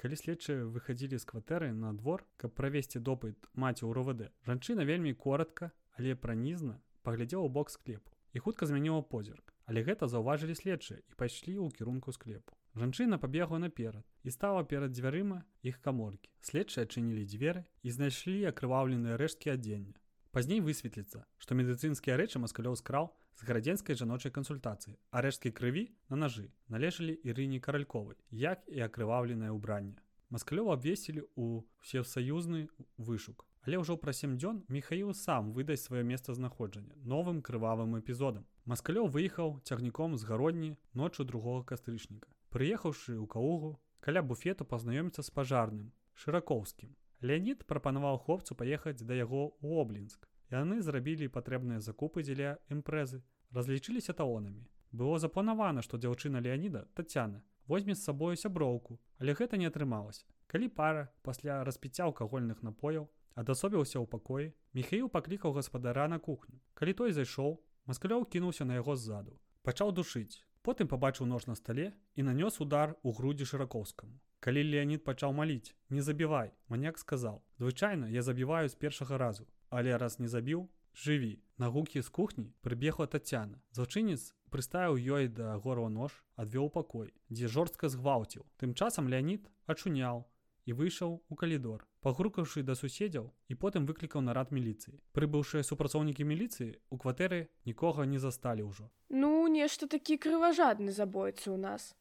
калі 0.00 0.16
следчыя 0.16 0.64
выхадзілі 0.64 1.20
з 1.20 1.28
кватэры 1.28 1.68
на 1.76 1.92
двор 2.00 2.24
каб 2.40 2.56
правесці 2.56 3.04
допыт 3.04 3.36
маці 3.52 3.84
ў 3.84 3.92
ровд 4.00 4.24
жанчына 4.48 4.88
вельмі 4.88 5.12
коротко 5.12 5.68
але 6.00 6.16
пранізна 6.16 6.80
паглядзела 7.04 7.52
бок 7.52 7.68
склепу 7.68 8.16
і 8.32 8.38
хутка 8.38 8.64
змяніла 8.66 9.02
позірк. 9.02 9.52
Але 9.68 9.84
гэта 9.84 10.08
заўважылі 10.08 10.56
следчыя 10.56 11.04
і 11.04 11.12
пайшлі 11.20 11.60
ў 11.60 11.76
кірунку 11.76 12.16
склепу 12.16 12.55
жанчына 12.82 13.18
пабегла 13.18 13.58
наперад 13.58 14.04
і 14.22 14.34
стала 14.34 14.64
перад 14.64 14.96
дзвярыма 14.96 15.42
іх 15.62 15.80
каморкі 15.80 16.30
следчыя 16.50 16.86
адчынілі 16.88 17.26
дзверы 17.34 17.64
і 17.82 17.94
знайшлі 17.98 18.38
акрываўленыя 18.52 19.18
рэшткі 19.22 19.54
адзення 19.56 19.96
пазней 20.36 20.64
высветліцца 20.70 21.26
што 21.42 21.58
медыцынскія 21.60 22.16
рэчы 22.22 22.42
маскалёў 22.46 22.80
скраў 22.82 23.12
з 23.40 23.50
градзенскай 23.50 24.00
жаночай 24.00 24.32
кансультацыі 24.38 24.96
а 25.10 25.24
рэшткі 25.26 25.54
крыві 25.60 25.86
на 26.08 26.22
нажы 26.24 26.48
належалі 26.76 27.20
ірыне 27.30 27.62
каральковай 27.68 28.20
як 28.48 28.68
і 28.68 28.84
акрываўленае 28.88 29.52
ўбранне 29.56 29.96
Маскалёў 30.34 30.72
абвесілі 30.74 31.22
ў 31.38 31.62
всесаюзны 31.86 32.66
вышук. 32.98 33.46
Але 33.62 33.78
ўжо 33.78 33.94
пра 33.94 34.10
сем 34.10 34.34
дзён 34.38 34.58
Михаіл 34.66 35.14
сам 35.14 35.52
выдасць 35.54 35.86
сваё 35.86 36.02
месцазнаходжання 36.02 36.98
новым 37.12 37.38
крывавым 37.46 37.94
эпізодам. 37.98 38.42
Маскалёў 38.66 39.06
выехаў 39.06 39.62
цягніком 39.62 40.18
з 40.18 40.26
гародні 40.26 40.70
ноччу 40.98 41.22
другога 41.22 41.62
кастрычніка. 41.70 42.26
Прыехаўшы 42.56 43.12
ў 43.20 43.28
калугу, 43.28 43.70
каля 44.00 44.22
буфету 44.24 44.64
пазнаёміцца 44.64 45.20
з 45.20 45.32
пажарным, 45.38 45.88
шыракоўскім. 46.16 46.94
Леонид 47.20 47.66
прапанаваў 47.68 48.16
хлопцу 48.24 48.56
паехаць 48.56 49.04
да 49.04 49.18
яго 49.18 49.42
ў 49.60 49.82
Облінск. 49.82 50.24
Яны 50.48 50.80
зрабілі 50.86 51.28
патрэбныя 51.34 51.84
закупы 51.84 52.24
дзеля 52.24 52.54
імпрэзы, 52.72 53.20
разлічыліся 53.52 54.16
талонамі. 54.16 54.64
Было 54.88 55.18
запланавана, 55.20 55.84
што 55.84 56.00
дзяўчына 56.00 56.40
Леоніда 56.40 56.86
Тацяна 56.96 57.42
возьме 57.68 57.92
з 57.92 58.08
сабою 58.08 58.40
сяброўку, 58.40 58.96
але 59.20 59.36
гэта 59.36 59.60
не 59.60 59.68
атрымалася. 59.68 60.24
Калі 60.48 60.72
пара 60.72 61.12
пасля 61.28 61.60
распіцця 61.60 62.08
алкагольных 62.08 62.64
напояў 62.64 63.10
адасобіўся 63.36 64.00
ў 64.00 64.08
пакоі, 64.08 64.48
Михаіл 64.72 65.12
паклікаў 65.12 65.52
гаспадара 65.60 66.08
на 66.08 66.16
кухню. 66.18 66.56
Калі 66.72 66.96
той 66.96 67.12
зайшоў, 67.12 67.60
маскалёў 67.84 68.24
кінуўся 68.24 68.64
на 68.64 68.80
яго 68.80 68.96
ззаду. 68.96 69.36
Пачаў 69.60 69.92
душыць. 69.92 70.45
Потым 70.66 70.88
пабачыў 70.90 71.28
нож 71.30 71.44
на 71.46 71.54
стале 71.54 71.92
і 72.18 72.26
нанёс 72.26 72.56
удар 72.58 72.96
у 73.06 73.12
грудзі 73.14 73.46
шыракоўскаму. 73.46 74.18
Калі 74.42 74.62
Леонид 74.66 75.04
пачаў 75.06 75.30
маліць, 75.30 75.78
не 75.94 76.02
забівай, 76.02 76.50
маняк 76.66 76.98
сказаў: 76.98 77.38
«Звычайна 77.62 78.10
я 78.10 78.22
забіваю 78.22 78.66
з 78.68 78.74
першага 78.74 79.14
разу, 79.18 79.46
але 79.70 79.94
раз 79.94 80.18
не 80.18 80.26
забіў, 80.26 80.66
жыві. 81.04 81.38
На 81.58 81.68
гукі 81.68 82.02
з 82.02 82.08
кухні 82.08 82.50
прыбегла 82.66 83.06
Тацяна. 83.06 83.62
Злачынец 83.70 84.34
прыставіў 84.50 84.98
ёй 84.98 85.28
да 85.28 85.54
горла 85.62 85.88
нож, 85.88 86.24
адвёў 86.34 86.70
пакой, 86.74 87.14
дзе 87.30 87.46
жорстка 87.46 87.88
згвалціў. 87.88 88.42
Тым 88.58 88.74
часам 88.74 89.06
Леонид 89.06 89.46
ачуняў 89.70 90.26
і 90.66 90.74
выйшаў 90.74 91.18
у 91.30 91.38
калідор 91.40 91.86
пагрукаўшы 92.02 92.62
да 92.66 92.74
суседзяў 92.78 93.30
і 93.48 93.54
потым 93.64 93.86
выклікаў 93.90 94.22
нарад 94.28 94.50
міліцыі 94.56 94.98
прыбыўшыя 95.18 95.66
супрацоўнікі 95.68 96.26
міліцыі 96.30 96.70
у 96.90 96.98
кватэры 97.02 97.40
нікога 97.70 98.06
не 98.10 98.18
засталі 98.22 98.66
ўжо 98.66 98.90
ну 99.08 99.30
нешта 99.46 99.86
такі 99.86 100.18
крыважадны 100.18 100.92
забойцы 100.92 101.48
ў 101.50 101.58
нас. 101.58 101.94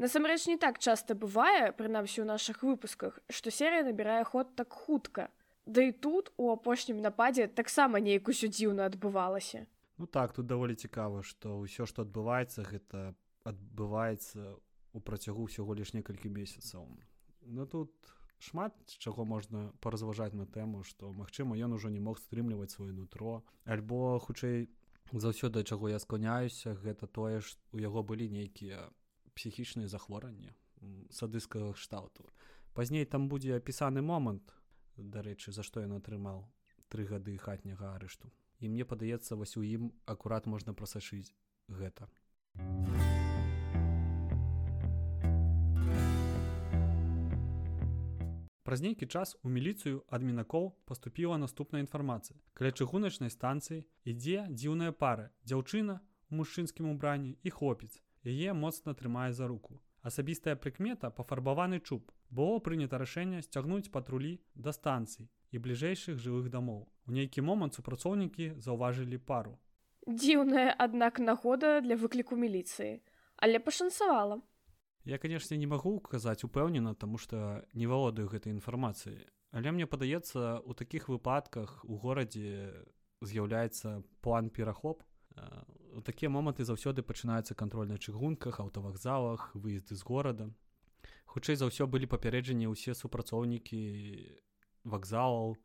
Насамрэч 0.00 0.48
не 0.48 0.56
так 0.56 0.78
часта 0.80 1.14
бывае 1.14 1.72
прынамсі 1.76 2.24
ў 2.24 2.26
нашых 2.30 2.64
выпусках 2.66 3.20
што 3.28 3.52
серыя 3.54 3.86
набірае 3.86 4.24
ход 4.24 4.56
так 4.56 4.72
хутка 4.72 5.28
да 5.66 5.84
і 5.86 5.92
тут 5.92 6.32
у 6.36 6.50
апошнім 6.52 7.02
нападзе 7.04 7.46
таксама 7.46 8.00
неяк 8.00 8.32
усё 8.32 8.50
дзіўна 8.50 8.90
адбывалася 8.90 9.66
ну 9.98 10.06
так 10.06 10.32
тут 10.32 10.50
даволі 10.50 10.74
цікава 10.74 11.22
што 11.22 11.60
ўсё 11.62 11.86
што 11.86 12.08
адбываецца 12.08 12.66
гэта 12.66 13.12
адбываецца 13.44 14.56
у 14.92 15.00
працягу 15.00 15.46
ўсяго 15.46 15.76
лишь 15.78 15.94
некалькі 15.94 16.32
месяцаў 16.32 16.88
Ну 17.46 17.66
тут 17.66 17.92
шмат 18.38 18.74
чаго 18.98 19.24
можна 19.24 19.72
паразважаць 19.80 20.34
на 20.34 20.46
тэму, 20.46 20.82
што 20.84 21.12
магчыма, 21.12 21.56
ён 21.56 21.76
ужо 21.76 21.88
не 21.88 22.00
мог 22.00 22.18
стрымліваць 22.18 22.72
сваё 22.72 22.92
нутро. 22.92 23.42
Альбо 23.64 24.18
хутчэй 24.18 24.68
заўсёды 25.12 25.64
чаго 25.64 25.88
я 25.88 25.98
склоняюся, 25.98 26.74
гэта 26.74 27.06
тое, 27.06 27.40
ж 27.40 27.58
у 27.72 27.78
яго 27.78 28.02
былі 28.02 28.30
нейкія 28.30 28.90
псіхічныя 29.34 29.88
захворанні 29.88 30.54
садыскага 31.10 31.72
кшталту. 31.72 32.24
Пазней 32.72 33.04
там 33.04 33.28
будзе 33.28 33.56
апісаны 33.56 34.00
момант, 34.00 34.54
дарэчы, 34.96 35.52
за 35.52 35.62
што 35.62 35.82
ён 35.84 35.98
атрымаў 35.98 36.46
тры 36.88 37.04
гады 37.04 37.36
хатняга 37.36 37.94
арышту. 37.94 38.32
І 38.60 38.68
мне 38.68 38.84
падаецца, 38.84 39.36
вось 39.36 39.56
у 39.56 39.62
ім 39.62 39.92
акурат 40.06 40.46
можна 40.46 40.74
прасачыць 40.74 41.32
гэта. 41.68 42.08
Праз 48.70 48.82
нейкі 48.86 49.06
час 49.10 49.32
у 49.42 49.50
міліцыю 49.50 50.00
ад 50.14 50.22
мінакоў 50.22 50.66
паступіла 50.86 51.36
наступная 51.42 51.80
інфармацыя. 51.82 52.36
Каля 52.54 52.70
чыгуначнай 52.70 53.32
станцыі 53.34 53.80
ідзе 54.12 54.44
дзіўная 54.46 54.92
пара, 55.00 55.24
дзяўчына 55.42 55.96
у 56.30 56.38
мужчынскім 56.40 56.86
убранні 56.92 57.32
і 57.42 57.50
хлопец. 57.50 57.98
Яе 58.22 58.54
моцна 58.54 58.94
трымае 58.94 59.32
за 59.34 59.48
руку. 59.50 59.80
Асабістая 60.06 60.54
прыкмета 60.54 61.10
пафарбаваны 61.10 61.80
чуб. 61.80 62.14
Было 62.30 62.62
прынята 62.62 63.02
рашэнне 63.02 63.42
сцягнуць 63.42 63.90
патрулі 63.90 64.38
да 64.54 64.70
станцый 64.70 65.26
і 65.50 65.58
бліжэйшых 65.58 66.22
жывых 66.22 66.46
дамоў. 66.54 66.86
У 67.10 67.18
нейкі 67.18 67.42
момант 67.42 67.74
супрацоўнікі 67.74 68.54
заўважылі 68.54 69.18
пару. 69.18 69.58
Дзіўная, 70.06 70.70
аднак 70.78 71.18
нагода 71.18 71.80
для 71.82 71.98
выкліку 71.98 72.38
міліцыі, 72.38 73.02
але 73.34 73.58
пашанцавала. 73.58 74.38
Я, 75.04 75.18
канешне, 75.18 75.56
не 75.56 75.66
магу 75.66 75.98
казаць 76.00 76.44
упэўнена, 76.44 76.94
таму 76.94 77.16
што 77.16 77.64
не 77.72 77.86
валодаю 77.88 78.28
гэтай 78.28 78.52
інфармацыі. 78.52 79.24
Але 79.50 79.72
мне 79.72 79.86
падаецца, 79.86 80.60
у 80.60 80.74
такіх 80.74 81.08
выпадках 81.08 81.84
у 81.84 81.96
горадзе 81.96 82.86
з'яўляецца 83.24 84.02
план 84.20 84.50
перахоп. 84.50 85.02
У 85.96 86.00
такія 86.04 86.30
моманты 86.30 86.64
заўсёды 86.68 87.02
пачынаецца 87.02 87.54
кантроль 87.54 87.88
на 87.88 87.98
чыгунках, 87.98 88.60
аўтавакзалах, 88.60 89.54
выезды 89.54 89.96
з 89.96 90.04
горада. 90.04 90.52
Хутчэй 91.24 91.56
за 91.56 91.66
ўсё 91.66 91.88
былі 91.88 92.06
папярэджанні 92.06 92.68
ўсе 92.68 92.94
супрацоўнікі 92.94 93.80
вакзалаў, 94.84 95.56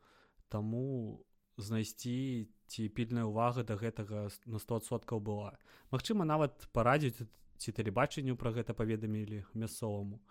таму 0.50 1.25
знайсці 1.58 2.48
ці 2.68 2.89
пільная 2.89 3.25
ўвага 3.25 3.63
да 3.68 3.75
гэтага 3.75 4.30
на 4.46 4.58
100соткаў 4.58 5.20
была. 5.20 5.58
Магчыма, 5.92 6.25
нават 6.25 6.70
парадзіць 6.72 7.27
ці 7.58 7.72
тэлебачанню 7.72 8.36
пра 8.36 8.52
гэта 8.52 8.74
паведамілі 8.74 9.44
мясцоваму. 9.54 10.22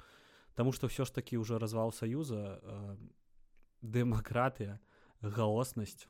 Таму 0.55 0.73
што 0.73 0.87
ўсё 0.87 1.05
ж 1.09 1.15
такі 1.15 1.41
ўжо 1.43 1.59
развал 1.59 1.91
саюза 1.91 2.61
э, 2.63 2.97
дэмакратыя 3.83 4.79
галоснасць. 5.21 6.07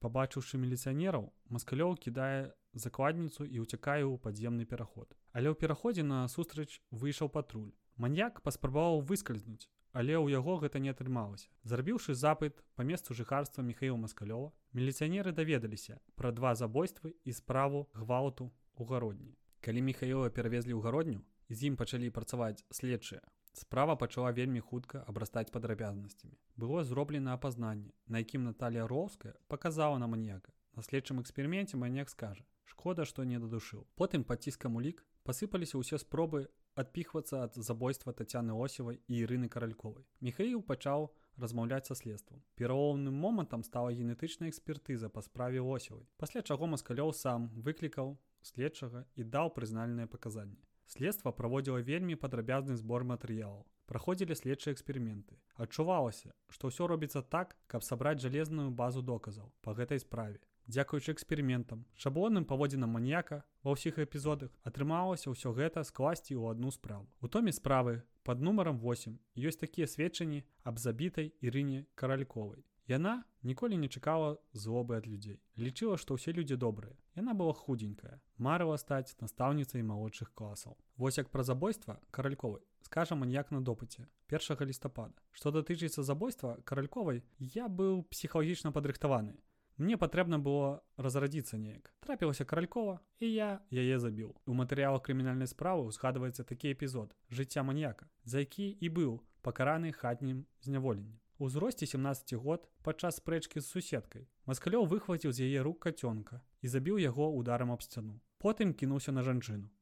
Пабачыўшы 0.00 0.56
міліцыянераў 0.58 1.28
маскалёў 1.52 1.94
кідае 2.00 2.56
закладніцу 2.72 3.44
і 3.44 3.62
ўцякае 3.62 4.02
ў 4.08 4.16
падземны 4.18 4.64
пераход. 4.64 5.12
Але 5.36 5.52
ў 5.52 5.56
пераходзе 5.60 6.02
на 6.02 6.26
сустрач 6.26 6.80
выйшаў 6.90 7.28
патруль. 7.28 7.70
Маньяк 8.00 8.40
паспрабаваў 8.42 9.04
выскальзнуць 9.04 9.68
але 9.92 10.14
ў 10.16 10.30
яго 10.30 10.58
гэта 10.62 10.78
не 10.78 10.90
атрымалася. 10.90 11.48
Зрабіўшы 11.64 12.14
запыт 12.14 12.62
па 12.76 12.86
месцу 12.86 13.14
жыхарства 13.14 13.62
Михаіла 13.62 13.98
Маскалёва, 13.98 14.52
міліцыянеры 14.72 15.32
даведаліся 15.32 15.98
пра 16.14 16.30
два 16.32 16.54
забойствы 16.54 17.14
і 17.24 17.32
справу 17.32 17.88
гвалту 17.94 18.52
ў 18.78 18.82
гародні. 18.86 19.34
Калі 19.60 19.80
Михаіла 19.82 20.30
перавезлі 20.30 20.78
ў 20.78 20.80
гародню, 20.80 21.20
з 21.50 21.66
ім 21.68 21.76
пачалі 21.76 22.10
працаваць 22.14 22.64
следчыя. 22.70 23.20
Справа 23.52 23.96
пачала 23.96 24.30
вельмі 24.30 24.60
хутка 24.60 25.02
абрастаць 25.10 25.50
падрабязнасцямі. 25.50 26.38
Было 26.56 26.84
зроблена 26.84 27.34
апазнанне, 27.34 27.90
на 28.06 28.22
якім 28.22 28.44
Наталія 28.44 28.86
Роўская 28.86 29.34
паказала 29.48 29.98
на 29.98 30.06
маньяка. 30.06 30.54
На 30.76 30.82
следчым 30.82 31.20
эксперыменце 31.20 31.76
маньяк 31.76 32.08
скажа: 32.08 32.46
Шкода, 32.64 33.04
што 33.04 33.24
не 33.24 33.38
дадушыў. 33.42 33.86
Потым 33.98 34.22
пад 34.24 34.46
ціскам 34.46 34.78
улік 34.78 35.02
пасыпаліся 35.26 35.82
ўсе 35.82 35.98
спробы 35.98 36.46
адпіхвацца 36.74 37.42
ад 37.46 37.54
забойства 37.54 38.12
татяны 38.12 38.54
осевай 38.54 39.00
і 39.08 39.24
ірыны 39.24 39.48
каральковай. 39.48 40.04
Михаіл 40.20 40.62
пачаў 40.62 41.10
размаўляць 41.36 41.86
са 41.86 41.94
следствам. 41.94 42.42
Пераломным 42.54 43.14
момантам 43.14 43.62
стала 43.62 43.92
генетычная 43.92 44.50
экспертыза 44.50 45.08
па 45.08 45.22
справе 45.22 45.60
осевай 45.60 46.06
пасля 46.16 46.42
чаго 46.42 46.66
маскалёў 46.66 47.12
сам 47.12 47.48
выклікаў 47.56 48.16
следчага 48.42 49.06
і 49.16 49.24
даў 49.24 49.54
прызнальныя 49.56 50.06
паказанні. 50.06 50.60
Следства 50.86 51.30
праводзіла 51.30 51.80
вельмі 51.86 52.16
падрабязны 52.18 52.76
збор 52.76 53.04
матэрыялаў. 53.04 53.64
Праходзілі 53.86 54.34
следчыя 54.34 54.74
эксперыменты. 54.74 55.38
Адчувалася 55.54 56.34
што 56.50 56.70
ўсё 56.70 56.86
робіцца 56.90 57.22
так 57.22 57.56
каб 57.66 57.86
сабраць 57.86 58.20
жалезную 58.22 58.70
базу 58.70 59.02
доказаў 59.02 59.52
па 59.62 59.74
гэтай 59.78 60.02
справе 60.02 60.40
Дзякуючы 60.70 61.10
эксперыментам, 61.10 61.82
шаблонным 61.98 62.44
паводзінам 62.46 62.94
маньяка 62.94 63.42
ва 63.66 63.74
ўсіх 63.74 63.98
эпізодах 63.98 64.54
атрымалася 64.62 65.34
ўсё 65.34 65.50
гэта 65.50 65.82
скласці 65.82 66.38
ў 66.38 66.54
адну 66.54 66.70
справу. 66.70 67.10
У 67.18 67.26
томе 67.26 67.50
справы 67.50 68.06
под 68.22 68.38
нумаром 68.38 68.78
8 68.78 69.18
ёсць 69.34 69.58
такія 69.58 69.90
сведчанні 69.90 70.46
аб 70.62 70.78
забітай 70.78 71.34
Ірыне 71.42 71.90
каральковай. 71.98 72.62
Яна 72.86 73.26
ніколі 73.42 73.82
не 73.82 73.90
чакала 73.90 74.38
злобы 74.54 74.94
ад 75.02 75.10
людзей. 75.10 75.42
Лічыла, 75.58 75.98
што 75.98 76.14
ўсе 76.14 76.30
людзі 76.30 76.54
добрыя. 76.54 76.94
Яна 77.18 77.34
была 77.34 77.50
худенькая, 77.50 78.22
марыла 78.38 78.78
стаць 78.78 79.18
настаўніцай 79.18 79.82
малодшых 79.82 80.30
класаў. 80.38 80.78
Вось 80.94 81.18
як 81.18 81.34
пра 81.34 81.42
забойства 81.42 81.98
каральковай 82.14 82.62
скажа 82.90 83.14
маньяк 83.14 83.50
на 83.50 83.60
допыце 83.60 84.06
першага 84.26 84.66
лістапада. 84.66 85.14
Што 85.30 85.50
датычыцца 85.54 86.02
забойства 86.02 86.58
каральковай, 86.64 87.22
я 87.38 87.68
быў 87.68 88.02
псіхалагічна 88.10 88.72
падрыхтаваны. 88.74 89.34
Мне 89.80 89.96
патрэбна 89.96 90.36
было 90.36 90.84
разрадзіцца 91.00 91.56
неяк. 91.56 91.88
Трапілася 92.04 92.44
каралькова 92.44 92.98
і 93.24 93.28
я 93.32 93.64
яе 93.72 93.96
забіў. 93.96 94.34
У 94.44 94.52
матэрыялах 94.52 95.00
крымінальнай 95.06 95.48
справы 95.48 95.88
узгадваецца 95.88 96.44
такі 96.44 96.76
эпізод 96.76 97.16
жыцця 97.32 97.64
маньяка, 97.64 98.10
за 98.28 98.44
які 98.44 98.68
і 98.76 98.90
быў 98.92 99.14
пакараны 99.40 99.92
хатнім 99.96 100.44
зняволеннем. 100.60 101.16
У 101.40 101.48
узросце 101.48 101.88
17 101.88 102.36
год 102.36 102.68
падчас 102.84 103.24
спрэчкі 103.24 103.64
з 103.64 103.72
суседкай 103.72 104.28
маскалёў 104.44 104.84
выхваціў 104.84 105.32
з 105.32 105.48
яе 105.48 105.64
рук 105.64 105.80
кацёнка 105.88 106.44
і 106.60 106.68
забіў 106.68 107.00
яго 107.00 107.32
ударам 107.32 107.72
аб 107.72 107.80
сцяну. 107.80 108.20
Потым 108.36 108.76
кінуўся 108.76 109.16
на 109.16 109.24
жанчыну. 109.24 109.72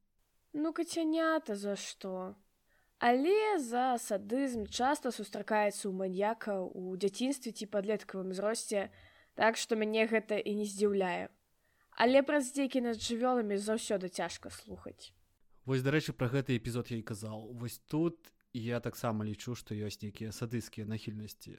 Ну 0.53 0.71
кацянята 0.71 1.59
за 1.59 1.75
што? 1.75 2.39
Але 2.99 3.59
за 3.59 3.99
садызм 3.99 4.63
часта 4.67 5.11
сустракаецца 5.11 5.87
ў 5.87 5.93
маньяка 5.95 6.55
ў 6.55 6.95
дзяцінстве 6.95 7.51
ці 7.51 7.67
падлеткавым 7.67 8.31
зросце, 8.31 8.87
Так 9.39 9.55
што 9.55 9.79
мяне 9.79 10.03
гэта 10.03 10.35
і 10.35 10.51
не 10.59 10.67
здзіўляе. 10.67 11.31
Але 11.95 12.19
праз 12.27 12.51
дзекі 12.51 12.83
над 12.83 12.99
жывёламі 12.99 13.55
заўсёды 13.55 14.11
цяжка 14.11 14.51
слухаць. 14.51 15.15
Вось 15.63 15.79
дарэчы, 15.79 16.11
пра 16.11 16.27
гэты 16.27 16.59
эпізод 16.59 16.91
я 16.91 16.99
і 16.99 17.07
казаў. 17.07 17.55
Вось 17.55 17.79
тут 17.87 18.19
я 18.51 18.83
таксама 18.83 19.23
лічу, 19.23 19.55
што 19.55 19.75
ёсць 19.75 20.03
нейкія 20.03 20.35
садыцкія 20.35 20.83
нахільнасці. 20.91 21.55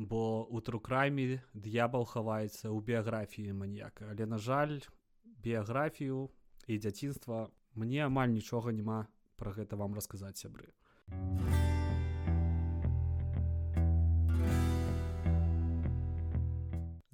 Бо 0.00 0.48
у 0.48 0.64
трукрайме 0.64 1.44
д'ябал 1.52 2.08
хаваецца 2.08 2.72
ў 2.72 2.80
біяграфіі 2.80 3.52
маньяка. 3.52 4.08
Але 4.08 4.24
на 4.24 4.40
жаль, 4.40 4.80
біяграфію 5.24 6.32
і 6.68 6.78
дзяцінства 6.80 7.52
мне 7.74 8.00
амаль 8.08 8.32
нічога 8.32 8.72
няма 8.72 9.12
пра 9.36 9.52
гэта 9.52 9.76
вам 9.76 9.92
расказаць 9.92 10.40
сябры. 10.40 10.72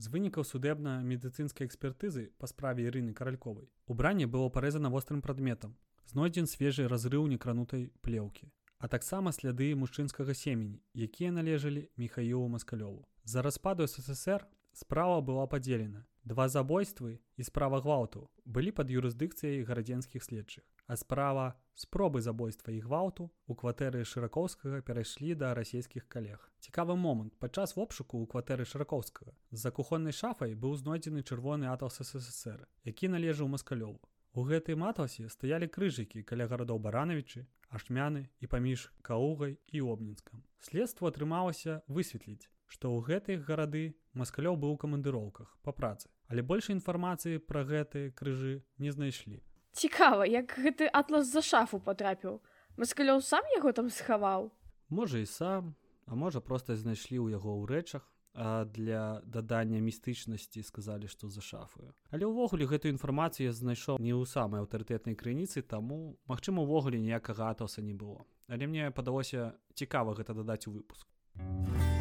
З 0.06 0.10
вынікаў 0.14 0.44
судебна-медыцынскай 0.46 1.66
экспертызы 1.66 2.28
па 2.38 2.46
справе 2.46 2.84
Ірыны 2.86 3.12
каральковай 3.20 3.64
убранне 3.94 4.28
было 4.34 4.50
парэзана 4.56 4.90
вострым 4.94 5.22
прадметам 5.24 5.72
знойдзен 6.12 6.46
свежы 6.52 6.86
разрыў 6.92 7.26
некранутай 7.32 7.88
плеўкі 8.06 8.46
а 8.78 8.90
таксама 8.92 9.32
сляды 9.38 9.72
мужчынскага 9.80 10.36
семені 10.42 10.78
якія 11.08 11.32
належалі 11.38 11.82
михаілу 12.04 12.46
маскалёву 12.54 13.02
за 13.34 13.42
распаду 13.42 13.88
ссср 13.90 14.46
справа 14.84 15.18
была 15.32 15.48
падзелена 15.56 16.06
Два 16.26 16.46
забойствы 16.50 17.18
і 17.38 17.42
справа 17.50 17.78
гвалту 17.82 18.28
былі 18.44 18.70
пад 18.78 18.94
юрысдыкцыяй 18.94 19.66
гарадзенскіх 19.66 20.22
следчых, 20.22 20.64
а 20.87 20.96
справа 20.96 21.57
спробы 21.75 22.20
забойства 22.20 22.70
і 22.72 22.81
гвалту 22.81 23.29
у 23.46 23.55
кватэры 23.55 24.05
шыракоўскага 24.09 24.81
перайшлі 24.81 25.35
да 25.35 25.53
расійскіх 25.55 26.09
калег. 26.09 26.40
Цікавы 26.61 26.96
момант 26.96 27.37
падчас 27.38 27.77
вопшуку 27.77 28.22
ў 28.22 28.27
кватэры 28.27 28.64
шыракоўскага 28.64 29.37
з-за 29.51 29.70
кухоннай 29.70 30.16
шафай 30.16 30.55
быў 30.55 30.77
знойдзены 30.81 31.22
чырвоны 31.22 31.68
аталс 31.68 32.01
ССР, 32.01 32.66
які 32.85 33.12
належаў 33.12 33.49
маскалёву. 33.53 34.01
У 34.37 34.44
гэтай 34.44 34.77
матасе 34.77 35.29
стаялі 35.29 35.68
крыжыкі 35.68 36.22
каля 36.22 36.49
гарадоў 36.49 36.81
баранавічы, 36.81 37.46
ашмяны 37.68 38.29
і 38.40 38.46
паміж 38.46 38.92
каугай 39.03 39.59
і 39.72 39.81
обнінскам. 39.81 40.44
Следства 40.61 41.09
атрымалася 41.09 41.81
высветліць, 41.88 42.49
што 42.66 42.90
ў 42.92 43.05
гэтых 43.09 43.46
гарады 43.49 43.96
маскалёў 44.12 44.57
быў 44.61 44.77
у 44.77 44.81
камандыроўках 44.83 45.57
па 45.62 45.72
працы 45.72 46.11
але 46.29 46.42
больш 46.42 46.70
інфармацыі 46.75 47.42
пра 47.51 47.62
гэтыя 47.68 48.12
крыжы 48.20 48.55
не 48.83 48.92
знайшлі 48.94 49.38
цікава 49.76 50.26
як 50.26 50.56
гэты 50.56 50.88
атлас 50.88 51.28
за 51.28 51.44
шафу 51.44 51.78
потрапіў 51.78 52.40
маскалёў 52.80 53.20
сам 53.20 53.44
яго 53.56 53.72
там 53.76 53.92
схаваў? 53.92 54.50
Можа 54.88 55.20
і 55.20 55.28
сам 55.28 55.76
а 56.06 56.14
можа 56.16 56.40
проста 56.40 56.76
знайшлі 56.76 57.20
ў 57.20 57.36
яго 57.36 57.52
ў 57.60 57.64
рэчах 57.68 58.04
а 58.36 58.64
для 58.64 59.20
дадання 59.24 59.80
містычнасці 59.80 60.62
сказалі 60.62 61.08
што 61.08 61.28
за 61.28 61.40
шафаю. 61.40 61.92
Але 62.12 62.28
ўвогуле 62.28 62.68
гэтую 62.68 62.92
інфармацыю 62.92 63.48
я 63.48 63.52
знайшоў 63.52 64.00
не 64.00 64.12
ў 64.12 64.24
самай 64.28 64.60
аўтарытэтнай 64.64 65.16
крыніцы 65.16 65.64
таму 65.64 66.20
магчыма 66.28 66.64
увогуле 66.64 67.00
ніякага 67.00 67.52
атоса 67.52 67.80
не 67.80 67.96
было. 67.96 68.24
Але 68.48 68.68
мне 68.68 68.90
падалося 68.90 69.56
цікава 69.74 70.16
гэта 70.16 70.36
дадаць 70.36 70.68
у 70.68 70.72
выпуск. 70.72 71.08
а 71.36 71.95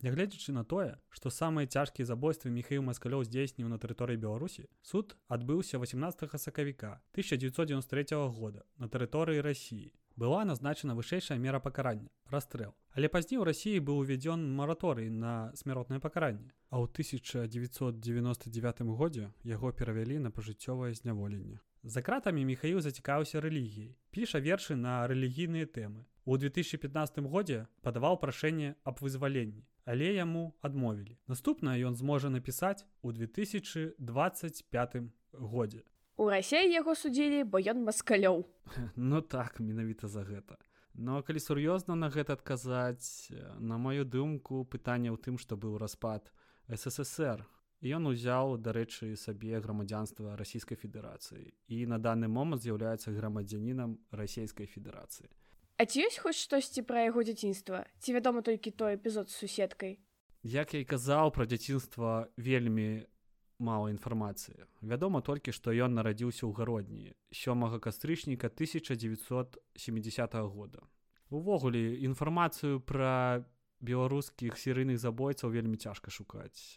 Нягледзячы 0.00 0.52
на 0.56 0.64
тое, 0.64 0.96
што 1.12 1.28
самыя 1.28 1.68
цяжкія 1.68 2.08
забойствы 2.08 2.48
Міхаіл 2.48 2.80
Маскалёў 2.80 3.24
здзейсніў 3.28 3.68
на 3.68 3.76
тэрыторыі 3.76 4.16
Беларусі, 4.16 4.64
суд 4.80 5.12
адбыўся 5.28 5.76
18 5.76 6.40
сакавіка 6.40 7.04
1993 7.12 8.16
года 8.32 8.64
на 8.80 8.88
тэрыторыі 8.88 9.44
рассіі. 9.44 9.92
Была 10.16 10.44
назначана 10.48 10.96
вышэйшая 10.96 11.36
мера 11.36 11.60
пакарання 11.60 12.08
расстрэл. 12.32 12.72
Але 12.96 13.08
пазней 13.12 13.38
у 13.38 13.44
рассіі 13.44 13.84
быў 13.84 14.00
уведзён 14.00 14.40
мараторый 14.56 15.10
на 15.10 15.52
смяротнае 15.54 16.00
пакаранне. 16.00 16.48
А 16.72 16.80
ў 16.80 16.88
1999 16.88 18.80
годзе 18.96 19.28
яго 19.44 19.72
перавялі 19.72 20.16
на 20.18 20.30
пажыццёвае 20.32 20.94
зняволенне. 20.96 21.60
За 21.82 22.00
кратамі 22.00 22.44
Михаіл 22.44 22.80
зацікаўся 22.80 23.40
рэлігіяй, 23.40 23.96
піша 24.12 24.40
вершы 24.40 24.76
на 24.76 25.04
рэлігійныя 25.08 25.68
тэмы. 25.68 26.08
У 26.24 26.36
2015 26.36 27.20
годзе 27.28 27.68
падаваў 27.80 28.20
прашэнне 28.20 28.76
аб 28.84 29.00
вызваленні 29.00 29.64
але 29.90 30.14
яму 30.14 30.54
адмовілі. 30.62 31.18
Наступна 31.26 31.74
ён 31.74 31.98
зможа 31.98 32.30
напісаць 32.30 32.86
у 33.02 33.10
2025 33.10 34.96
годзе. 35.34 35.82
У 36.14 36.30
рассеі 36.30 36.70
яго 36.70 36.94
судзілі, 36.94 37.42
бо 37.50 37.58
ён 37.58 37.82
маскалёў. 37.82 38.46
Ну 38.96 39.20
так, 39.20 39.58
менавіта 39.58 40.06
за 40.06 40.22
гэта. 40.22 40.62
Но 40.94 41.22
калі 41.22 41.42
сур'ёзна 41.42 41.98
на 41.98 42.06
гэта 42.06 42.38
адказаць, 42.38 43.34
на 43.58 43.78
маю 43.78 44.04
думку, 44.04 44.62
пытанне 44.62 45.10
ў 45.10 45.18
тым, 45.18 45.38
што 45.42 45.58
быў 45.58 45.78
распад 45.82 46.30
ССР. 46.70 47.42
Ён 47.80 48.06
узяў, 48.06 48.60
дарэчы, 48.60 49.16
сабе 49.16 49.58
грамадзянства 49.58 50.36
расійскай 50.36 50.76
федэрацыі 50.76 51.50
і 51.72 51.86
на 51.88 51.98
даны 51.98 52.28
момант 52.28 52.62
з'яўляецца 52.62 53.10
грамадзянінам 53.16 53.96
расійскай 54.12 54.68
федэрацыі. 54.68 55.32
А 55.80 55.86
ці 55.88 56.02
ёсць 56.04 56.20
хоць 56.20 56.36
штосьці 56.36 56.82
пра 56.84 57.08
яго 57.08 57.24
дзяцінства 57.24 57.86
ці 58.04 58.12
вядома 58.12 58.44
толькі 58.44 58.68
той 58.68 59.00
эпізод 59.00 59.32
з 59.32 59.40
суседкай 59.40 59.96
Як 60.44 60.74
я 60.76 60.80
і 60.84 60.84
казаў 60.84 61.32
пра 61.32 61.48
дзяцінства 61.48 62.28
вельмі 62.36 63.08
мала 63.56 63.88
інфармацыі 63.88 64.68
вядома 64.84 65.24
толькі 65.24 65.56
што 65.56 65.72
ён 65.72 65.96
нарадзіўся 65.96 66.44
ў 66.44 66.52
гародні 66.52 67.16
сёмага 67.32 67.80
кастрычніка 67.80 68.52
1970 68.52 70.34
-го 70.34 70.48
года. 70.52 70.84
Увогуле 71.30 71.96
інфармацыю 72.04 72.84
пра 72.84 73.48
беларускіх 73.80 74.60
серыйных 74.60 75.00
забойцаў 75.00 75.48
вельмі 75.48 75.80
цяжка 75.80 76.10
шукаць. 76.10 76.76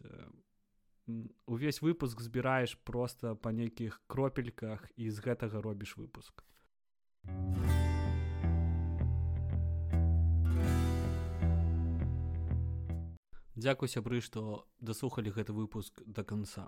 Увесь 1.46 1.84
выпуск 1.84 2.22
збіраеш 2.24 2.80
проста 2.88 3.36
па 3.36 3.52
нейкіх 3.52 4.00
кропельках 4.08 4.88
і 4.96 5.12
з 5.12 5.20
гэтага 5.20 5.60
робіш 5.60 5.98
выпуск. 5.98 6.44
а 7.28 7.93
Дзякуй 13.64 13.88
сябры, 13.88 14.20
што 14.20 14.68
даслухалі 14.84 15.32
гэты 15.32 15.54
выпуск 15.56 16.02
до 16.04 16.26
конца. 16.28 16.68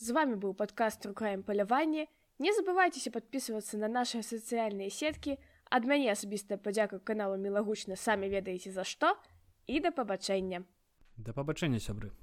З 0.00 0.16
вами 0.16 0.40
быў 0.40 0.54
падкаст 0.56 1.04
рукаем 1.04 1.42
паляванне. 1.44 2.06
Не 2.40 2.52
забывайцеся 2.56 3.12
подписывацца 3.12 3.76
на 3.76 3.88
наши 3.92 4.22
сацыяльныя 4.24 4.88
сеткі. 4.88 5.36
Ад 5.68 5.84
мяне 5.84 6.08
асабістая 6.08 6.56
падзяка 6.56 7.04
каналу 7.04 7.36
мілагучна 7.36 8.00
самі 8.00 8.32
ведаеце 8.32 8.72
за 8.72 8.88
што 8.88 9.12
і 9.68 9.84
да 9.84 9.92
пабачэння. 9.92 10.64
Да 11.20 11.36
пабачэння 11.36 11.84
сябры. 11.84 12.16